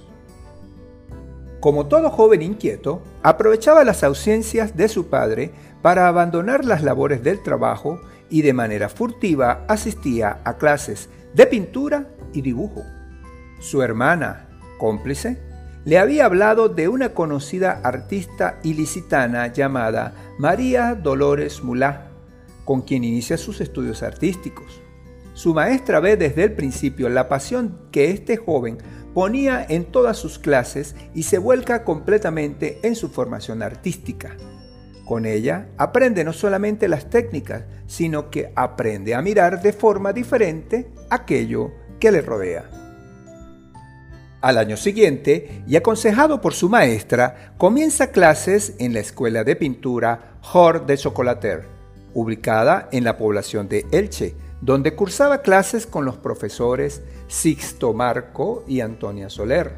[1.60, 5.52] Como todo joven inquieto, aprovechaba las ausencias de su padre
[5.82, 8.00] para abandonar las labores del trabajo
[8.30, 12.84] y de manera furtiva asistía a clases de pintura y dibujo.
[13.60, 14.48] Su hermana,
[14.78, 15.42] cómplice,
[15.86, 22.10] le había hablado de una conocida artista ilicitana llamada María Dolores Mulá,
[22.66, 24.82] con quien inicia sus estudios artísticos.
[25.34, 28.80] Su maestra ve desde el principio la pasión que este joven
[29.14, 34.36] ponía en todas sus clases y se vuelca completamente en su formación artística.
[35.06, 40.90] Con ella aprende no solamente las técnicas, sino que aprende a mirar de forma diferente
[41.12, 42.75] aquello que le rodea.
[44.46, 50.38] Al año siguiente, y aconsejado por su maestra, comienza clases en la Escuela de Pintura
[50.54, 51.64] Hort de Chocolater,
[52.14, 58.82] ubicada en la población de Elche, donde cursaba clases con los profesores Sixto Marco y
[58.82, 59.78] Antonia Soler.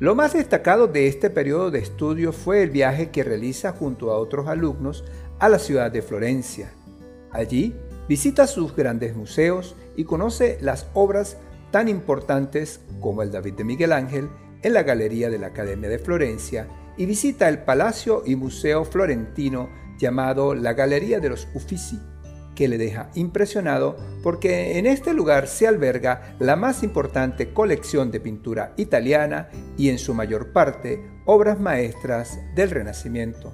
[0.00, 4.18] Lo más destacado de este periodo de estudio fue el viaje que realiza junto a
[4.18, 5.04] otros alumnos
[5.38, 6.72] a la ciudad de Florencia.
[7.30, 7.76] Allí
[8.08, 11.36] visita sus grandes museos y conoce las obras
[11.70, 14.28] tan importantes como el David de Miguel Ángel
[14.62, 19.70] en la Galería de la Academia de Florencia y visita el Palacio y Museo Florentino
[19.98, 21.98] llamado la Galería de los Uffizi,
[22.54, 28.20] que le deja impresionado porque en este lugar se alberga la más importante colección de
[28.20, 33.52] pintura italiana y en su mayor parte obras maestras del Renacimiento.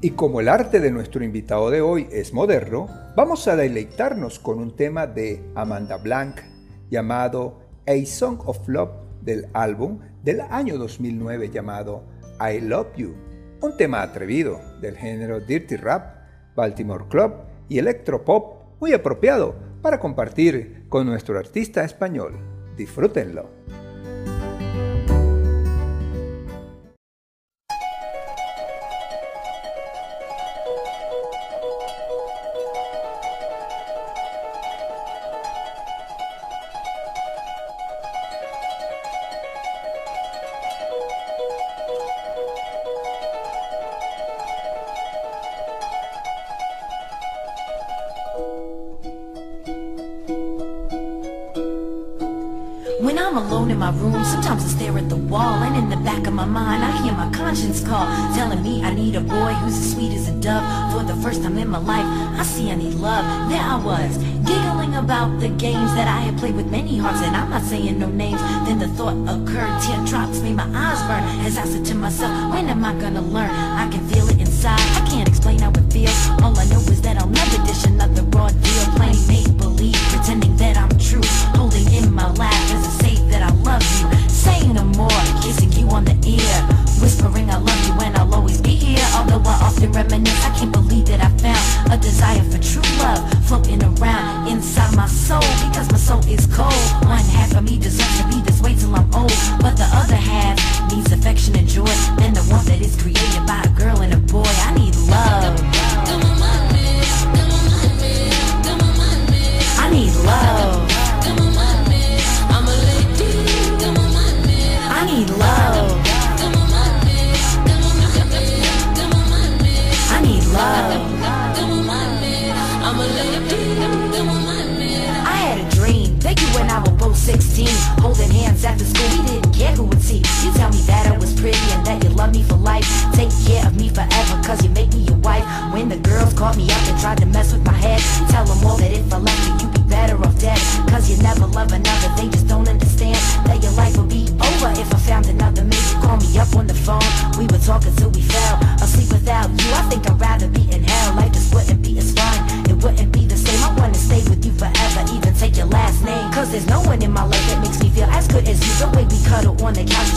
[0.00, 4.58] Y como el arte de nuestro invitado de hoy es moderno, vamos a deleitarnos con
[4.58, 6.51] un tema de Amanda Blanc
[6.92, 12.04] llamado A Song of Love del álbum del año 2009 llamado
[12.38, 13.14] I Love You,
[13.62, 16.16] un tema atrevido del género Dirty Rap,
[16.54, 17.32] Baltimore Club
[17.70, 22.34] y electropop muy apropiado para compartir con nuestro artista español.
[22.76, 23.61] Disfrútenlo.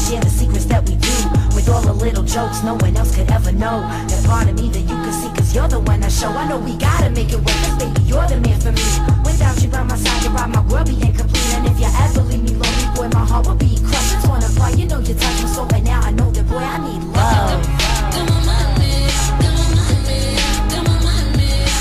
[0.06, 1.16] Share the secrets that we do.
[1.56, 3.82] With all the little jokes no one else could ever know.
[4.10, 6.30] That part of me that you could see, cause you're the one I show.
[6.30, 8.86] I know we gotta make it work, cause baby, you're the man for me.
[9.26, 11.50] Without you by my side, you're right, my world be incomplete.
[11.58, 14.14] And if you ever leave me lonely, boy, my heart will be crushed.
[14.14, 16.02] It's torn apart, you know you touch me so right now.
[16.02, 17.66] I know that, boy, I need love.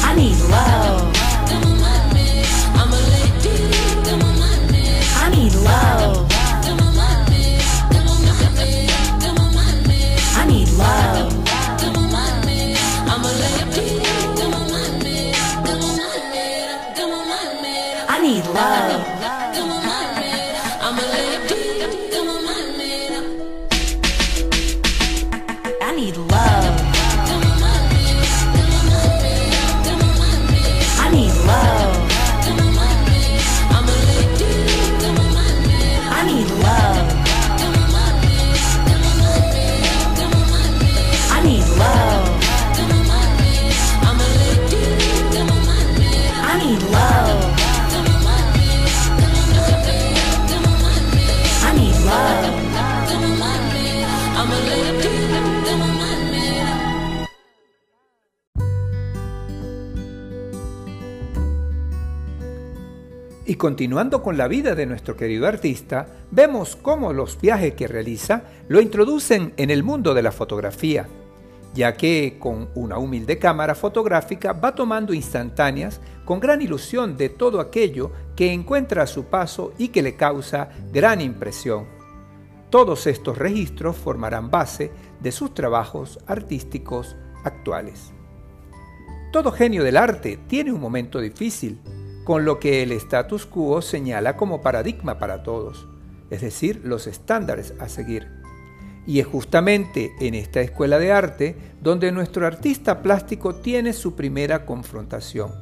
[0.09, 1.13] I need love.
[5.17, 6.24] I need love.
[18.55, 19.14] Love.
[63.55, 68.43] Y continuando con la vida de nuestro querido artista, vemos cómo los viajes que realiza
[68.67, 71.07] lo introducen en el mundo de la fotografía,
[71.73, 77.61] ya que con una humilde cámara fotográfica va tomando instantáneas con gran ilusión de todo
[77.61, 81.87] aquello que encuentra a su paso y que le causa gran impresión.
[82.71, 84.91] Todos estos registros formarán base
[85.21, 88.13] de sus trabajos artísticos actuales.
[89.33, 91.79] Todo genio del arte tiene un momento difícil,
[92.25, 95.87] con lo que el status quo señala como paradigma para todos,
[96.31, 98.29] es decir, los estándares a seguir.
[99.07, 104.65] Y es justamente en esta escuela de arte donde nuestro artista plástico tiene su primera
[104.65, 105.53] confrontación.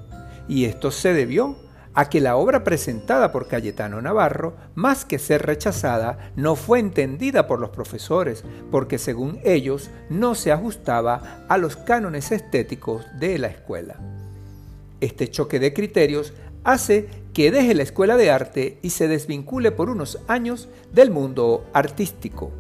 [0.48, 1.56] Y esto se debió
[1.94, 7.46] a que la obra presentada por Cayetano Navarro, más que ser rechazada, no fue entendida
[7.46, 13.48] por los profesores, porque según ellos no se ajustaba a los cánones estéticos de la
[13.48, 13.96] escuela.
[15.00, 16.32] Este choque de criterios
[16.64, 21.66] hace que deje la escuela de arte y se desvincule por unos años del mundo
[21.72, 22.52] artístico.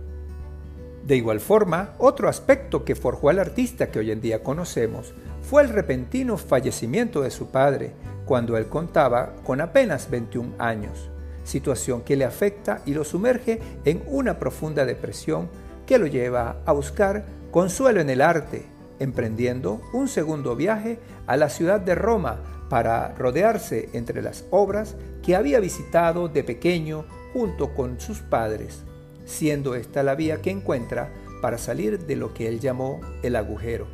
[1.06, 5.62] De igual forma, otro aspecto que forjó al artista que hoy en día conocemos fue
[5.62, 7.92] el repentino fallecimiento de su padre,
[8.24, 11.10] cuando él contaba con apenas 21 años,
[11.44, 15.50] situación que le afecta y lo sumerge en una profunda depresión
[15.86, 18.64] que lo lleva a buscar consuelo en el arte,
[19.00, 22.38] emprendiendo un segundo viaje a la ciudad de Roma
[22.72, 27.04] para rodearse entre las obras que había visitado de pequeño
[27.34, 28.80] junto con sus padres,
[29.26, 31.12] siendo esta la vía que encuentra
[31.42, 33.88] para salir de lo que él llamó el agujero.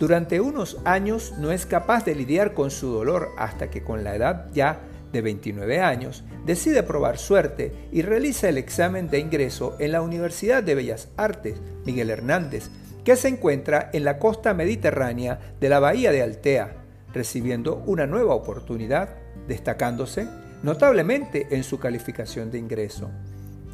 [0.00, 4.16] Durante unos años no es capaz de lidiar con su dolor hasta que con la
[4.16, 4.80] edad ya
[5.12, 10.64] de 29 años decide probar suerte y realiza el examen de ingreso en la Universidad
[10.64, 12.68] de Bellas Artes Miguel Hernández,
[13.04, 16.79] que se encuentra en la costa mediterránea de la bahía de Altea,
[17.12, 19.10] recibiendo una nueva oportunidad,
[19.46, 20.28] destacándose
[20.62, 23.10] notablemente en su calificación de ingreso.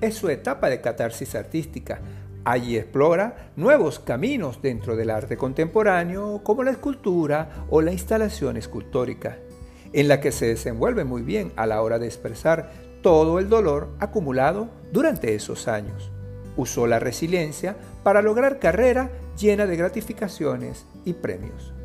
[0.01, 2.01] Es su etapa de catarsis artística.
[2.45, 9.39] Allí explora nuevos caminos dentro del arte contemporáneo, como la escultura o la instalación escultórica,
[9.93, 12.70] en la que se desenvuelve muy bien a la hora de expresar
[13.03, 16.11] todo el dolor acumulado durante esos años.
[16.57, 21.76] Usó la resiliencia para lograr carrera llena de gratificaciones y premios.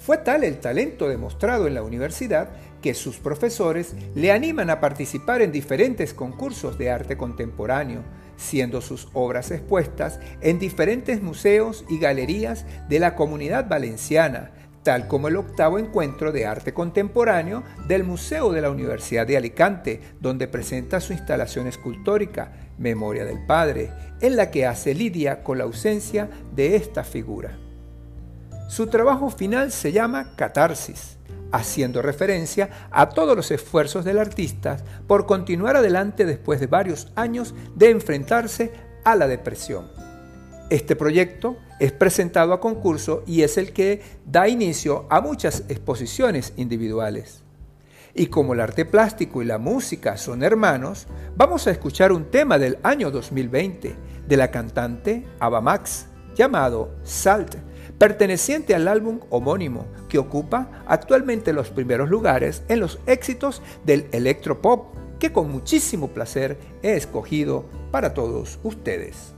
[0.00, 2.48] Fue tal el talento demostrado en la universidad
[2.80, 8.02] que sus profesores le animan a participar en diferentes concursos de arte contemporáneo,
[8.38, 15.28] siendo sus obras expuestas en diferentes museos y galerías de la comunidad valenciana, tal como
[15.28, 21.02] el octavo encuentro de arte contemporáneo del Museo de la Universidad de Alicante, donde presenta
[21.02, 23.90] su instalación escultórica, Memoria del Padre,
[24.22, 27.69] en la que hace lidia con la ausencia de esta figura.
[28.70, 31.16] Su trabajo final se llama Catarsis,
[31.50, 34.76] haciendo referencia a todos los esfuerzos del artista
[35.08, 38.70] por continuar adelante después de varios años de enfrentarse
[39.04, 39.90] a la depresión.
[40.70, 46.52] Este proyecto es presentado a concurso y es el que da inicio a muchas exposiciones
[46.56, 47.42] individuales.
[48.14, 52.56] Y como el arte plástico y la música son hermanos, vamos a escuchar un tema
[52.56, 53.96] del año 2020
[54.28, 56.06] de la cantante Ava Max
[56.36, 57.56] llamado Salt,
[58.00, 64.96] perteneciente al álbum homónimo que ocupa actualmente los primeros lugares en los éxitos del electropop
[65.18, 69.34] que con muchísimo placer he escogido para todos ustedes.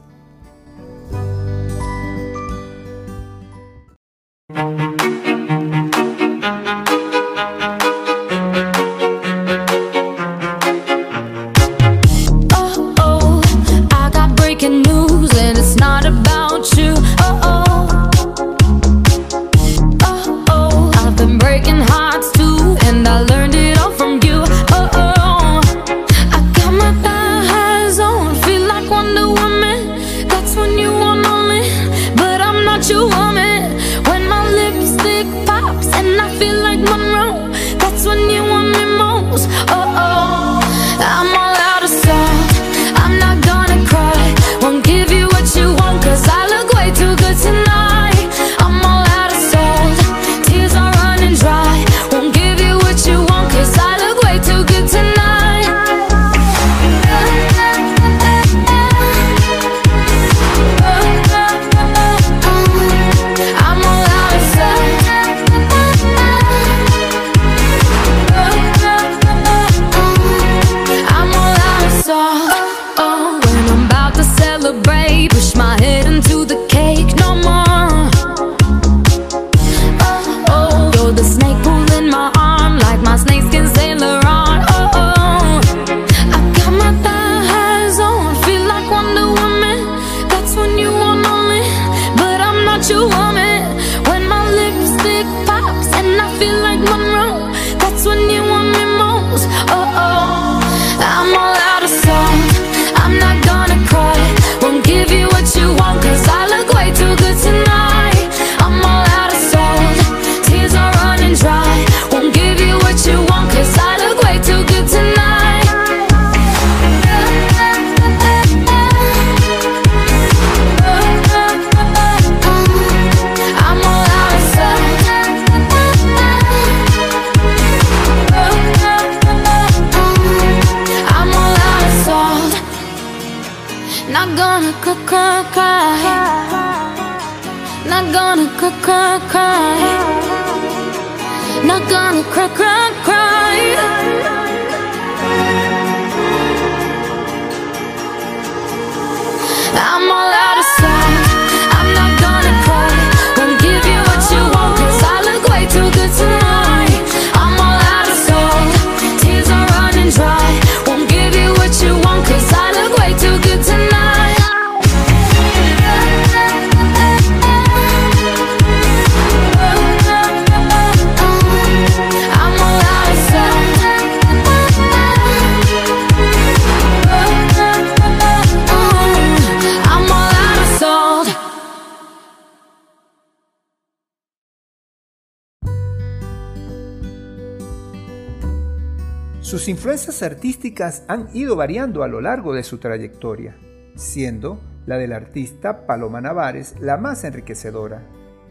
[189.52, 193.54] Sus influencias artísticas han ido variando a lo largo de su trayectoria,
[193.96, 198.00] siendo la del artista Paloma Navares la más enriquecedora.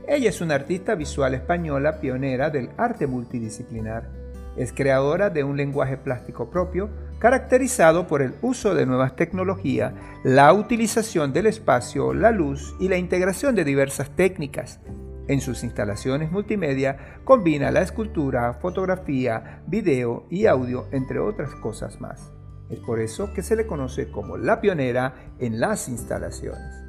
[0.08, 4.12] Ella es una artista visual española pionera del arte multidisciplinar.
[4.56, 9.93] Es creadora de un lenguaje plástico propio caracterizado por el uso de nuevas tecnologías,
[10.24, 14.80] la utilización del espacio, la luz y la integración de diversas técnicas,
[15.28, 22.32] en sus instalaciones multimedia combina la escultura, fotografía, video y audio, entre otras cosas más.
[22.69, 26.82] Es por eso que se le conoce como la pionera en las instalaciones.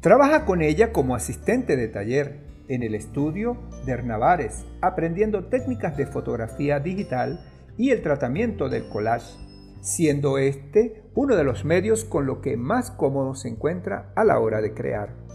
[0.00, 6.06] Trabaja con ella como asistente de taller, en el estudio de Hernavares, aprendiendo técnicas de
[6.06, 7.40] fotografía digital
[7.76, 9.36] y el tratamiento del collage,
[9.80, 14.38] siendo este uno de los medios con lo que más cómodo se encuentra a la
[14.38, 15.25] hora de crear.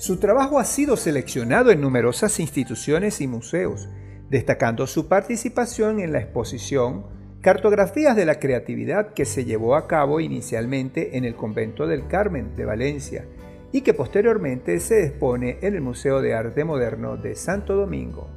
[0.00, 3.90] Su trabajo ha sido seleccionado en numerosas instituciones y museos,
[4.30, 7.04] destacando su participación en la exposición
[7.42, 12.56] Cartografías de la Creatividad que se llevó a cabo inicialmente en el Convento del Carmen
[12.56, 13.26] de Valencia
[13.72, 18.30] y que posteriormente se expone en el Museo de Arte Moderno de Santo Domingo.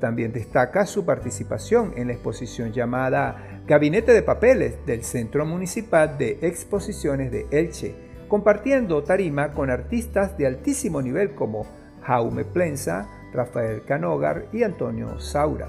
[0.00, 6.40] También destaca su participación en la exposición llamada Gabinete de Papeles del Centro Municipal de
[6.42, 11.66] Exposiciones de Elche, compartiendo tarima con artistas de altísimo nivel como
[12.02, 15.68] Jaume Plensa, Rafael Canogar y Antonio Saura.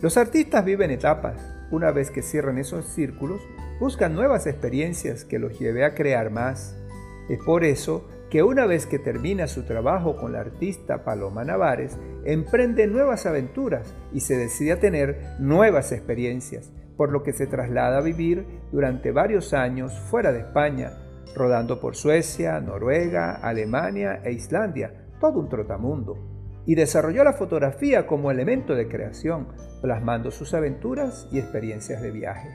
[0.00, 1.52] Los artistas viven etapas.
[1.72, 3.42] Una vez que cierran esos círculos,
[3.80, 6.76] buscan nuevas experiencias que los lleve a crear más.
[7.28, 11.98] Es por eso que una vez que termina su trabajo con la artista Paloma Navares,
[12.24, 17.98] emprende nuevas aventuras y se decide a tener nuevas experiencias, por lo que se traslada
[17.98, 20.92] a vivir durante varios años fuera de España,
[21.36, 26.16] rodando por Suecia, Noruega, Alemania e Islandia, todo un trotamundo,
[26.64, 29.48] y desarrolló la fotografía como elemento de creación,
[29.82, 32.48] plasmando sus aventuras y experiencias de viaje.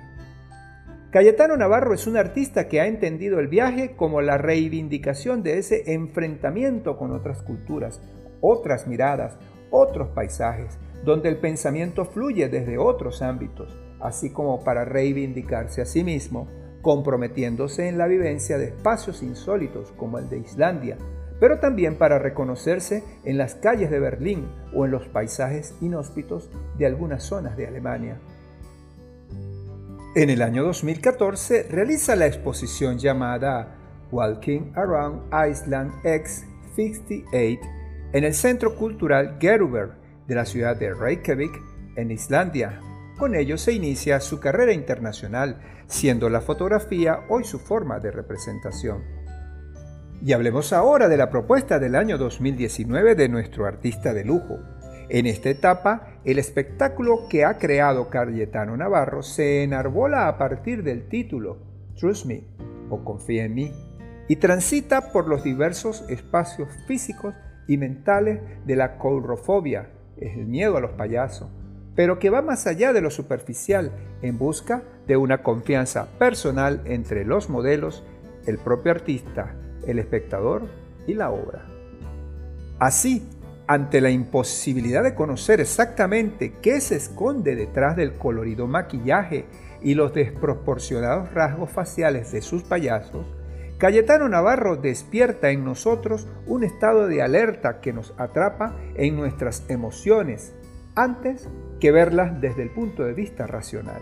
[1.11, 5.93] Cayetano Navarro es un artista que ha entendido el viaje como la reivindicación de ese
[5.93, 8.01] enfrentamiento con otras culturas,
[8.41, 9.37] otras miradas,
[9.69, 16.03] otros paisajes, donde el pensamiento fluye desde otros ámbitos, así como para reivindicarse a sí
[16.03, 16.47] mismo,
[16.81, 20.97] comprometiéndose en la vivencia de espacios insólitos como el de Islandia,
[21.39, 26.85] pero también para reconocerse en las calles de Berlín o en los paisajes inhóspitos de
[26.85, 28.19] algunas zonas de Alemania.
[30.15, 33.75] En el año 2014 realiza la exposición llamada
[34.11, 37.59] Walking Around Iceland X58
[38.13, 39.91] en el Centro Cultural Geruber
[40.27, 41.51] de la ciudad de Reykjavik,
[41.95, 42.79] en Islandia.
[43.21, 49.03] Con ello se inicia su carrera internacional, siendo la fotografía hoy su forma de representación.
[50.23, 54.57] Y hablemos ahora de la propuesta del año 2019 de nuestro artista de lujo,
[55.07, 61.07] en esta etapa, el espectáculo que ha creado Cayetano Navarro se enarbola a partir del
[61.07, 61.59] título
[61.99, 62.45] Trust Me
[62.89, 63.71] o Confía en mí
[64.29, 67.35] y transita por los diversos espacios físicos
[67.67, 71.51] y mentales de la courofobia, es el miedo a los payasos,
[71.95, 77.25] pero que va más allá de lo superficial en busca de una confianza personal entre
[77.25, 78.03] los modelos,
[78.45, 80.67] el propio artista, el espectador
[81.07, 81.65] y la obra.
[82.79, 83.27] Así,
[83.67, 89.45] ante la imposibilidad de conocer exactamente qué se esconde detrás del colorido maquillaje
[89.81, 93.25] y los desproporcionados rasgos faciales de sus payasos,
[93.77, 100.53] Cayetano Navarro despierta en nosotros un estado de alerta que nos atrapa en nuestras emociones
[100.95, 104.01] antes que verlas desde el punto de vista racional,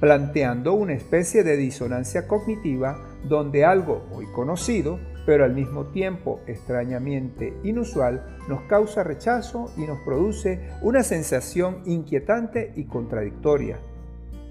[0.00, 2.98] planteando una especie de disonancia cognitiva
[3.28, 9.98] donde algo muy conocido pero al mismo tiempo extrañamente inusual, nos causa rechazo y nos
[10.00, 13.78] produce una sensación inquietante y contradictoria.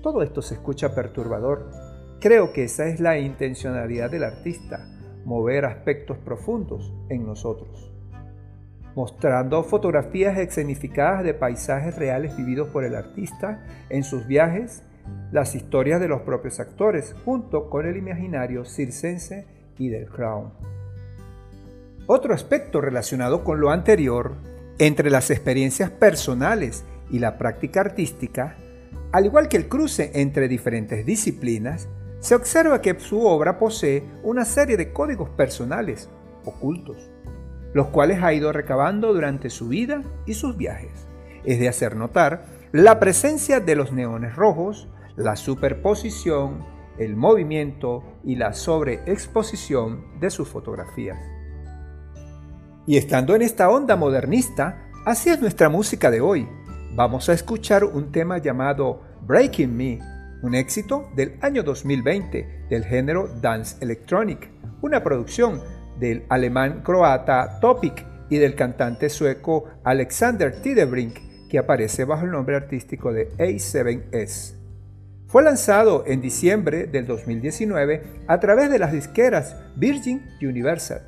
[0.02, 1.70] Todo esto se escucha perturbador.
[2.20, 4.88] Creo que esa es la intencionalidad del artista,
[5.26, 7.93] mover aspectos profundos en nosotros.
[8.96, 14.84] Mostrando fotografías escenificadas de paisajes reales vividos por el artista en sus viajes,
[15.32, 20.52] las historias de los propios actores, junto con el imaginario circense y del Crown.
[22.06, 24.34] Otro aspecto relacionado con lo anterior,
[24.78, 28.58] entre las experiencias personales y la práctica artística,
[29.12, 31.88] al igual que el cruce entre diferentes disciplinas,
[32.20, 36.10] se observa que su obra posee una serie de códigos personales
[36.46, 37.10] ocultos,
[37.74, 41.08] los cuales ha ido recabando durante su vida y sus viajes.
[41.44, 46.66] Es de hacer notar la presencia de los neones rojos, la superposición,
[46.98, 51.18] el movimiento y la sobreexposición de sus fotografías.
[52.86, 56.48] Y estando en esta onda modernista, así es nuestra música de hoy.
[56.96, 60.00] Vamos a escuchar un tema llamado Breaking Me,
[60.44, 64.50] un éxito del año 2020 del género Dance Electronic,
[64.82, 65.62] una producción
[66.04, 72.58] del alemán croata Topic y del cantante sueco Alexander Tidebrink, que aparece bajo el nombre
[72.58, 74.56] artístico de A7S.
[75.28, 81.04] Fue lanzado en diciembre del 2019 a través de las disqueras Virgin Universal.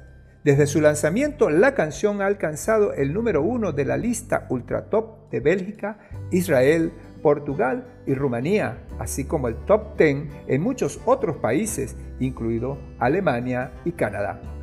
[0.46, 5.30] Desde su lanzamiento, la canción ha alcanzado el número uno de la lista ultra top
[5.30, 5.98] de Bélgica,
[6.32, 13.74] Israel, Portugal y Rumanía, así como el top 10 en muchos otros países, incluido Alemania
[13.84, 14.55] y Canadá.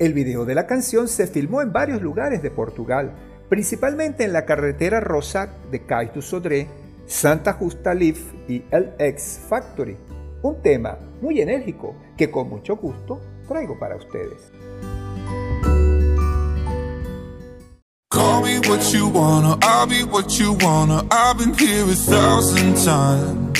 [0.00, 3.12] El video de la canción se filmó en varios lugares de Portugal,
[3.50, 6.68] principalmente en la carretera Rosac de Caetu Sodré,
[7.04, 8.18] Santa Justa Leaf
[8.48, 9.98] y LX Factory.
[10.40, 14.50] Un tema muy enérgico que con mucho gusto traigo para ustedes.
[18.10, 21.04] Call me what you wanna, I'll be what you wanna.
[21.10, 23.59] I've been here a thousand times.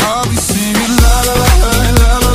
[0.00, 2.27] I'll be singing la la la la la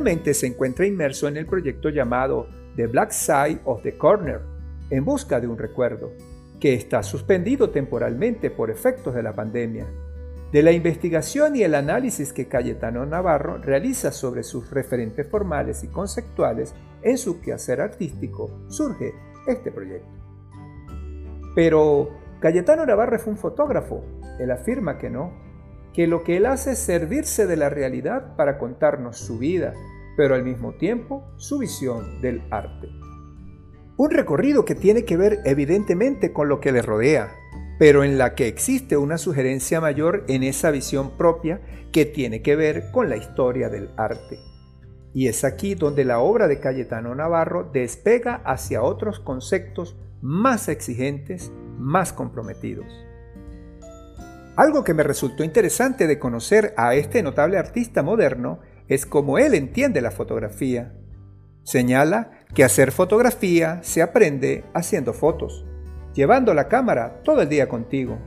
[0.00, 4.40] Actualmente se encuentra inmerso en el proyecto llamado The Black Side of the Corner,
[4.88, 6.12] en busca de un recuerdo,
[6.58, 9.86] que está suspendido temporalmente por efectos de la pandemia.
[10.52, 15.88] De la investigación y el análisis que Cayetano Navarro realiza sobre sus referentes formales y
[15.88, 19.12] conceptuales en su quehacer artístico, surge
[19.46, 20.08] este proyecto.
[21.54, 22.08] Pero
[22.40, 24.02] Cayetano Navarro fue un fotógrafo.
[24.38, 25.49] Él afirma que no,
[25.94, 29.74] que lo que él hace es servirse de la realidad para contarnos su vida,
[30.16, 32.88] pero al mismo tiempo su visión del arte.
[33.96, 37.32] Un recorrido que tiene que ver evidentemente con lo que le rodea,
[37.78, 41.60] pero en la que existe una sugerencia mayor en esa visión propia
[41.92, 44.38] que tiene que ver con la historia del arte.
[45.12, 51.50] Y es aquí donde la obra de Cayetano Navarro despega hacia otros conceptos más exigentes,
[51.78, 53.09] más comprometidos.
[54.60, 59.54] Algo que me resultó interesante de conocer a este notable artista moderno es cómo él
[59.54, 60.92] entiende la fotografía.
[61.62, 65.64] Señala que hacer fotografía se aprende haciendo fotos,
[66.12, 68.18] llevando la cámara todo el día contigo.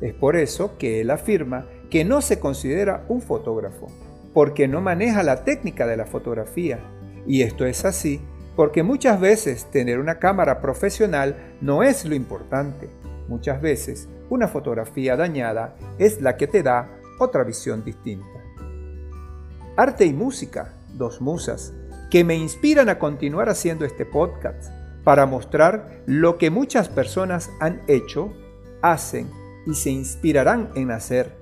[0.00, 3.86] Es por eso que él afirma que no se considera un fotógrafo,
[4.34, 6.80] porque no maneja la técnica de la fotografía.
[7.28, 8.20] Y esto es así
[8.56, 12.88] porque muchas veces tener una cámara profesional no es lo importante.
[13.28, 16.88] Muchas veces una fotografía dañada es la que te da
[17.18, 18.26] otra visión distinta.
[19.76, 21.74] Arte y música, dos musas,
[22.10, 24.72] que me inspiran a continuar haciendo este podcast
[25.04, 28.32] para mostrar lo que muchas personas han hecho,
[28.82, 29.30] hacen
[29.66, 31.38] y se inspirarán en hacer.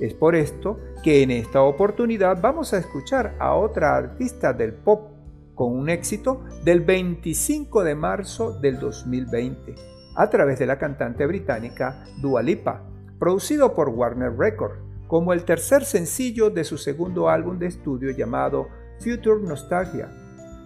[0.00, 5.12] Es por esto que en esta oportunidad vamos a escuchar a otra artista del pop
[5.54, 12.04] con un éxito del 25 de marzo del 2020 a través de la cantante británica
[12.20, 12.82] Dua Lipa,
[13.18, 18.68] producido por Warner Records como el tercer sencillo de su segundo álbum de estudio llamado
[18.98, 20.08] Future Nostalgia.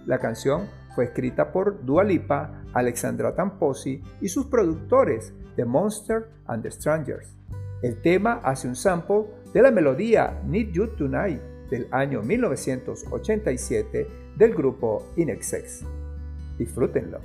[0.07, 6.63] La canción fue escrita por Dua Lipa, Alexandra Tamposi y sus productores The Monster and
[6.63, 7.37] the Strangers.
[7.83, 11.41] El tema hace un sample de la melodía Need You Tonight
[11.71, 14.07] del año 1987
[14.37, 15.85] del grupo Inexex.
[16.59, 17.21] Disfrútenlo.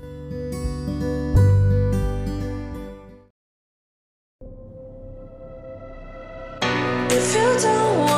[7.57, 8.14] 走我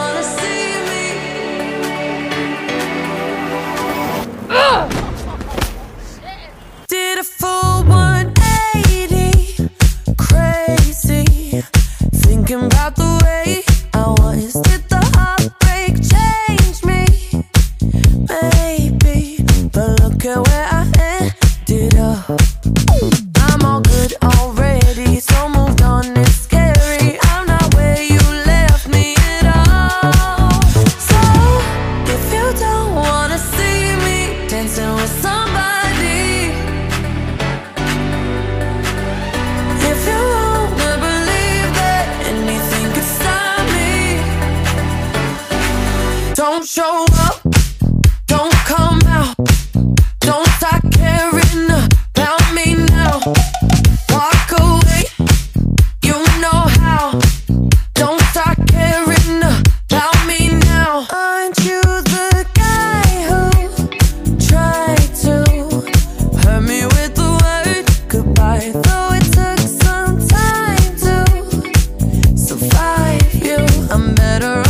[74.40, 74.67] y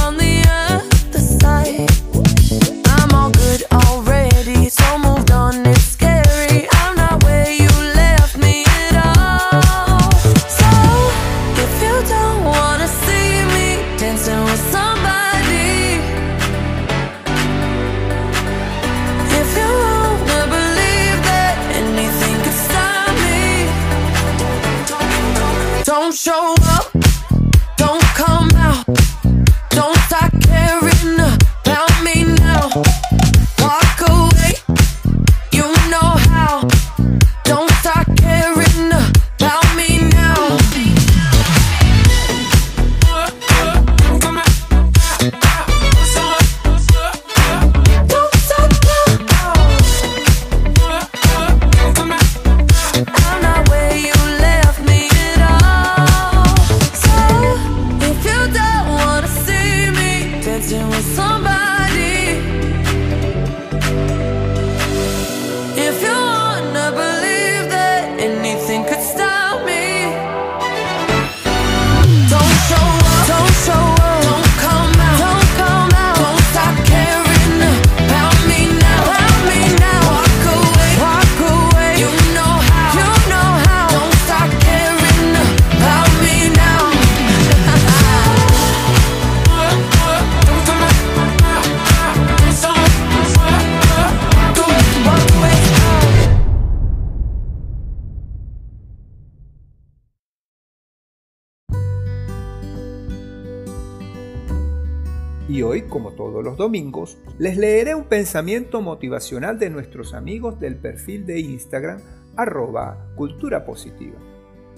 [107.40, 112.02] les leeré un pensamiento motivacional de nuestros amigos del perfil de Instagram
[112.36, 114.18] arroba cultura positiva.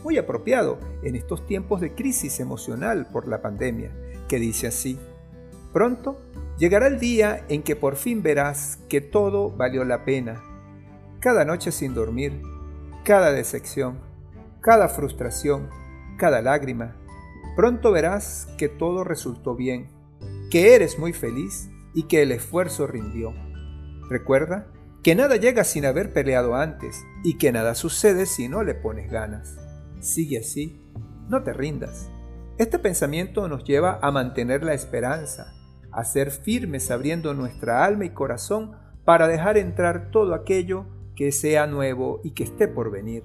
[0.03, 3.91] Muy apropiado en estos tiempos de crisis emocional por la pandemia,
[4.27, 4.99] que dice así,
[5.71, 6.19] pronto
[6.57, 10.43] llegará el día en que por fin verás que todo valió la pena.
[11.19, 12.41] Cada noche sin dormir,
[13.05, 13.99] cada decepción,
[14.61, 15.69] cada frustración,
[16.17, 16.95] cada lágrima,
[17.55, 19.87] pronto verás que todo resultó bien
[20.49, 23.33] que eres muy feliz y que el esfuerzo rindió.
[24.09, 24.67] Recuerda
[25.03, 29.09] que nada llega sin haber peleado antes y que nada sucede si no le pones
[29.09, 29.57] ganas.
[29.99, 30.81] Sigue así,
[31.29, 32.09] no te rindas.
[32.57, 35.53] Este pensamiento nos lleva a mantener la esperanza,
[35.91, 38.75] a ser firmes abriendo nuestra alma y corazón
[39.05, 40.85] para dejar entrar todo aquello
[41.15, 43.23] que sea nuevo y que esté por venir.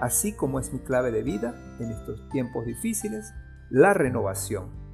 [0.00, 3.32] Así como es mi clave de vida en estos tiempos difíciles,
[3.70, 4.87] la renovación.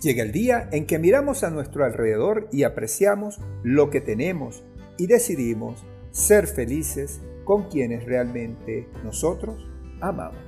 [0.00, 4.62] Llega el día en que miramos a nuestro alrededor y apreciamos lo que tenemos
[4.98, 9.66] y decidimos ser felices con quienes realmente nosotros
[10.00, 10.40] amamos.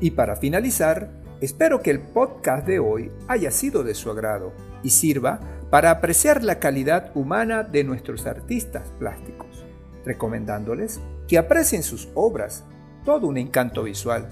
[0.00, 1.10] Y para finalizar,
[1.40, 6.42] espero que el podcast de hoy haya sido de su agrado y sirva para apreciar
[6.42, 9.64] la calidad humana de nuestros artistas plásticos,
[10.04, 12.64] recomendándoles que aprecien sus obras,
[13.04, 14.28] todo un encanto visual.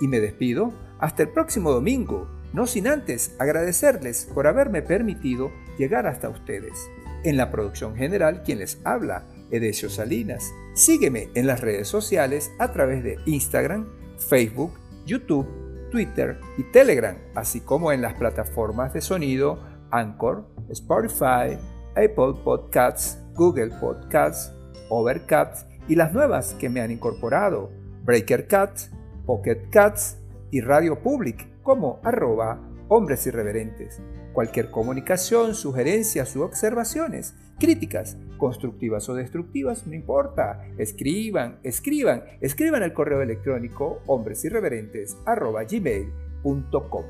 [0.00, 6.06] Y me despido hasta el próximo domingo, no sin antes agradecerles por haberme permitido llegar
[6.06, 6.72] hasta ustedes.
[7.24, 10.52] En la producción general, quien les habla, Edesio Salinas.
[10.74, 13.86] Sígueme en las redes sociales a través de Instagram,
[14.18, 14.72] Facebook,
[15.06, 15.46] YouTube,
[15.90, 19.60] Twitter y Telegram, así como en las plataformas de sonido
[19.90, 21.58] Anchor, Spotify,
[21.90, 24.52] Apple Podcasts, Google Podcasts,
[24.88, 27.70] Overcast y las nuevas que me han incorporado,
[28.04, 28.90] Breaker Cats,
[29.26, 30.18] Pocket Cats
[30.50, 34.00] y Radio Public como arroba hombres irreverentes.
[34.32, 40.66] Cualquier comunicación, sugerencias u observaciones, críticas, constructivas o destructivas, no importa.
[40.78, 47.04] Escriban, escriban, escriban al correo electrónico hombresirreverentes.gmail.com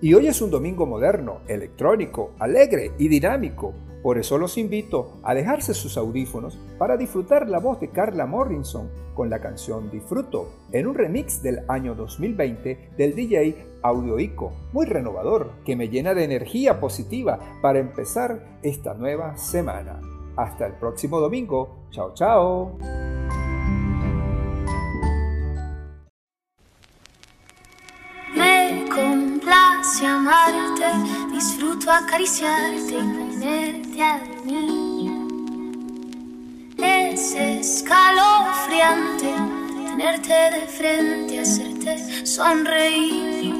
[0.00, 5.34] Y hoy es un domingo moderno, electrónico, alegre y dinámico por eso los invito a
[5.34, 10.86] dejarse sus audífonos para disfrutar la voz de Carla Morrison con la canción Disfruto en
[10.86, 16.80] un remix del año 2020 del DJ Audioico, muy renovador, que me llena de energía
[16.80, 20.00] positiva para empezar esta nueva semana.
[20.36, 21.86] Hasta el próximo domingo.
[21.90, 22.78] Chao, chao.
[28.34, 30.86] Me complace amarte,
[31.32, 35.10] disfruto acariciarte tenerte a mí.
[36.76, 39.34] Es escalofriante
[39.86, 43.54] tenerte de frente, hacerte sonreír.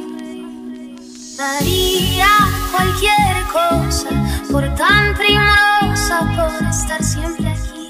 [1.37, 2.29] Daría
[2.71, 4.11] cualquier cosa
[4.51, 7.89] por tan primorosa, por estar siempre aquí.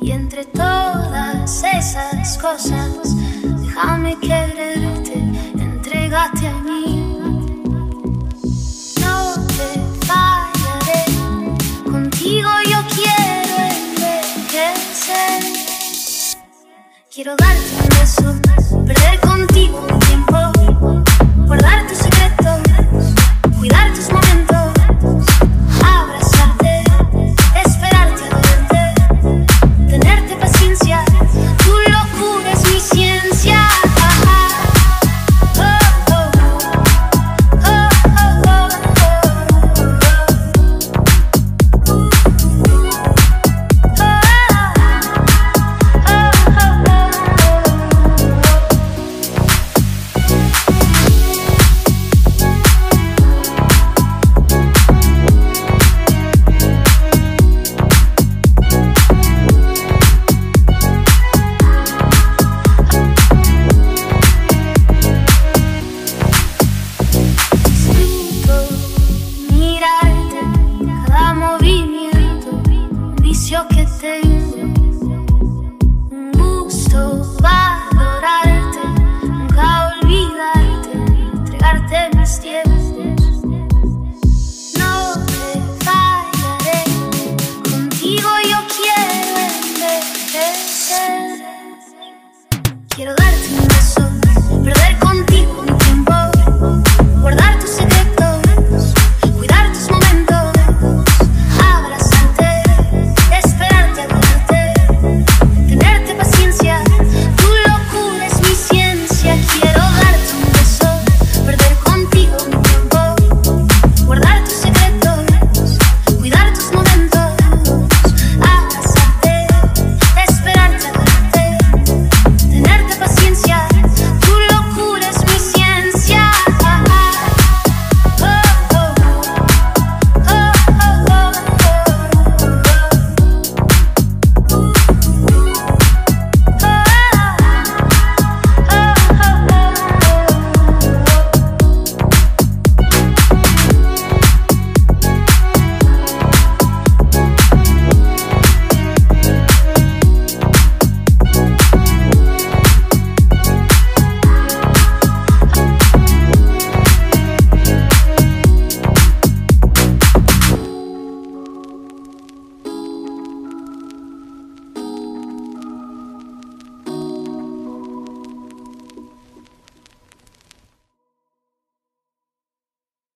[0.00, 5.01] Y entre todas esas cosas, déjame quererte,
[17.14, 20.38] Quiero darte un beso, perder contigo un tiempo,
[21.46, 21.86] guardar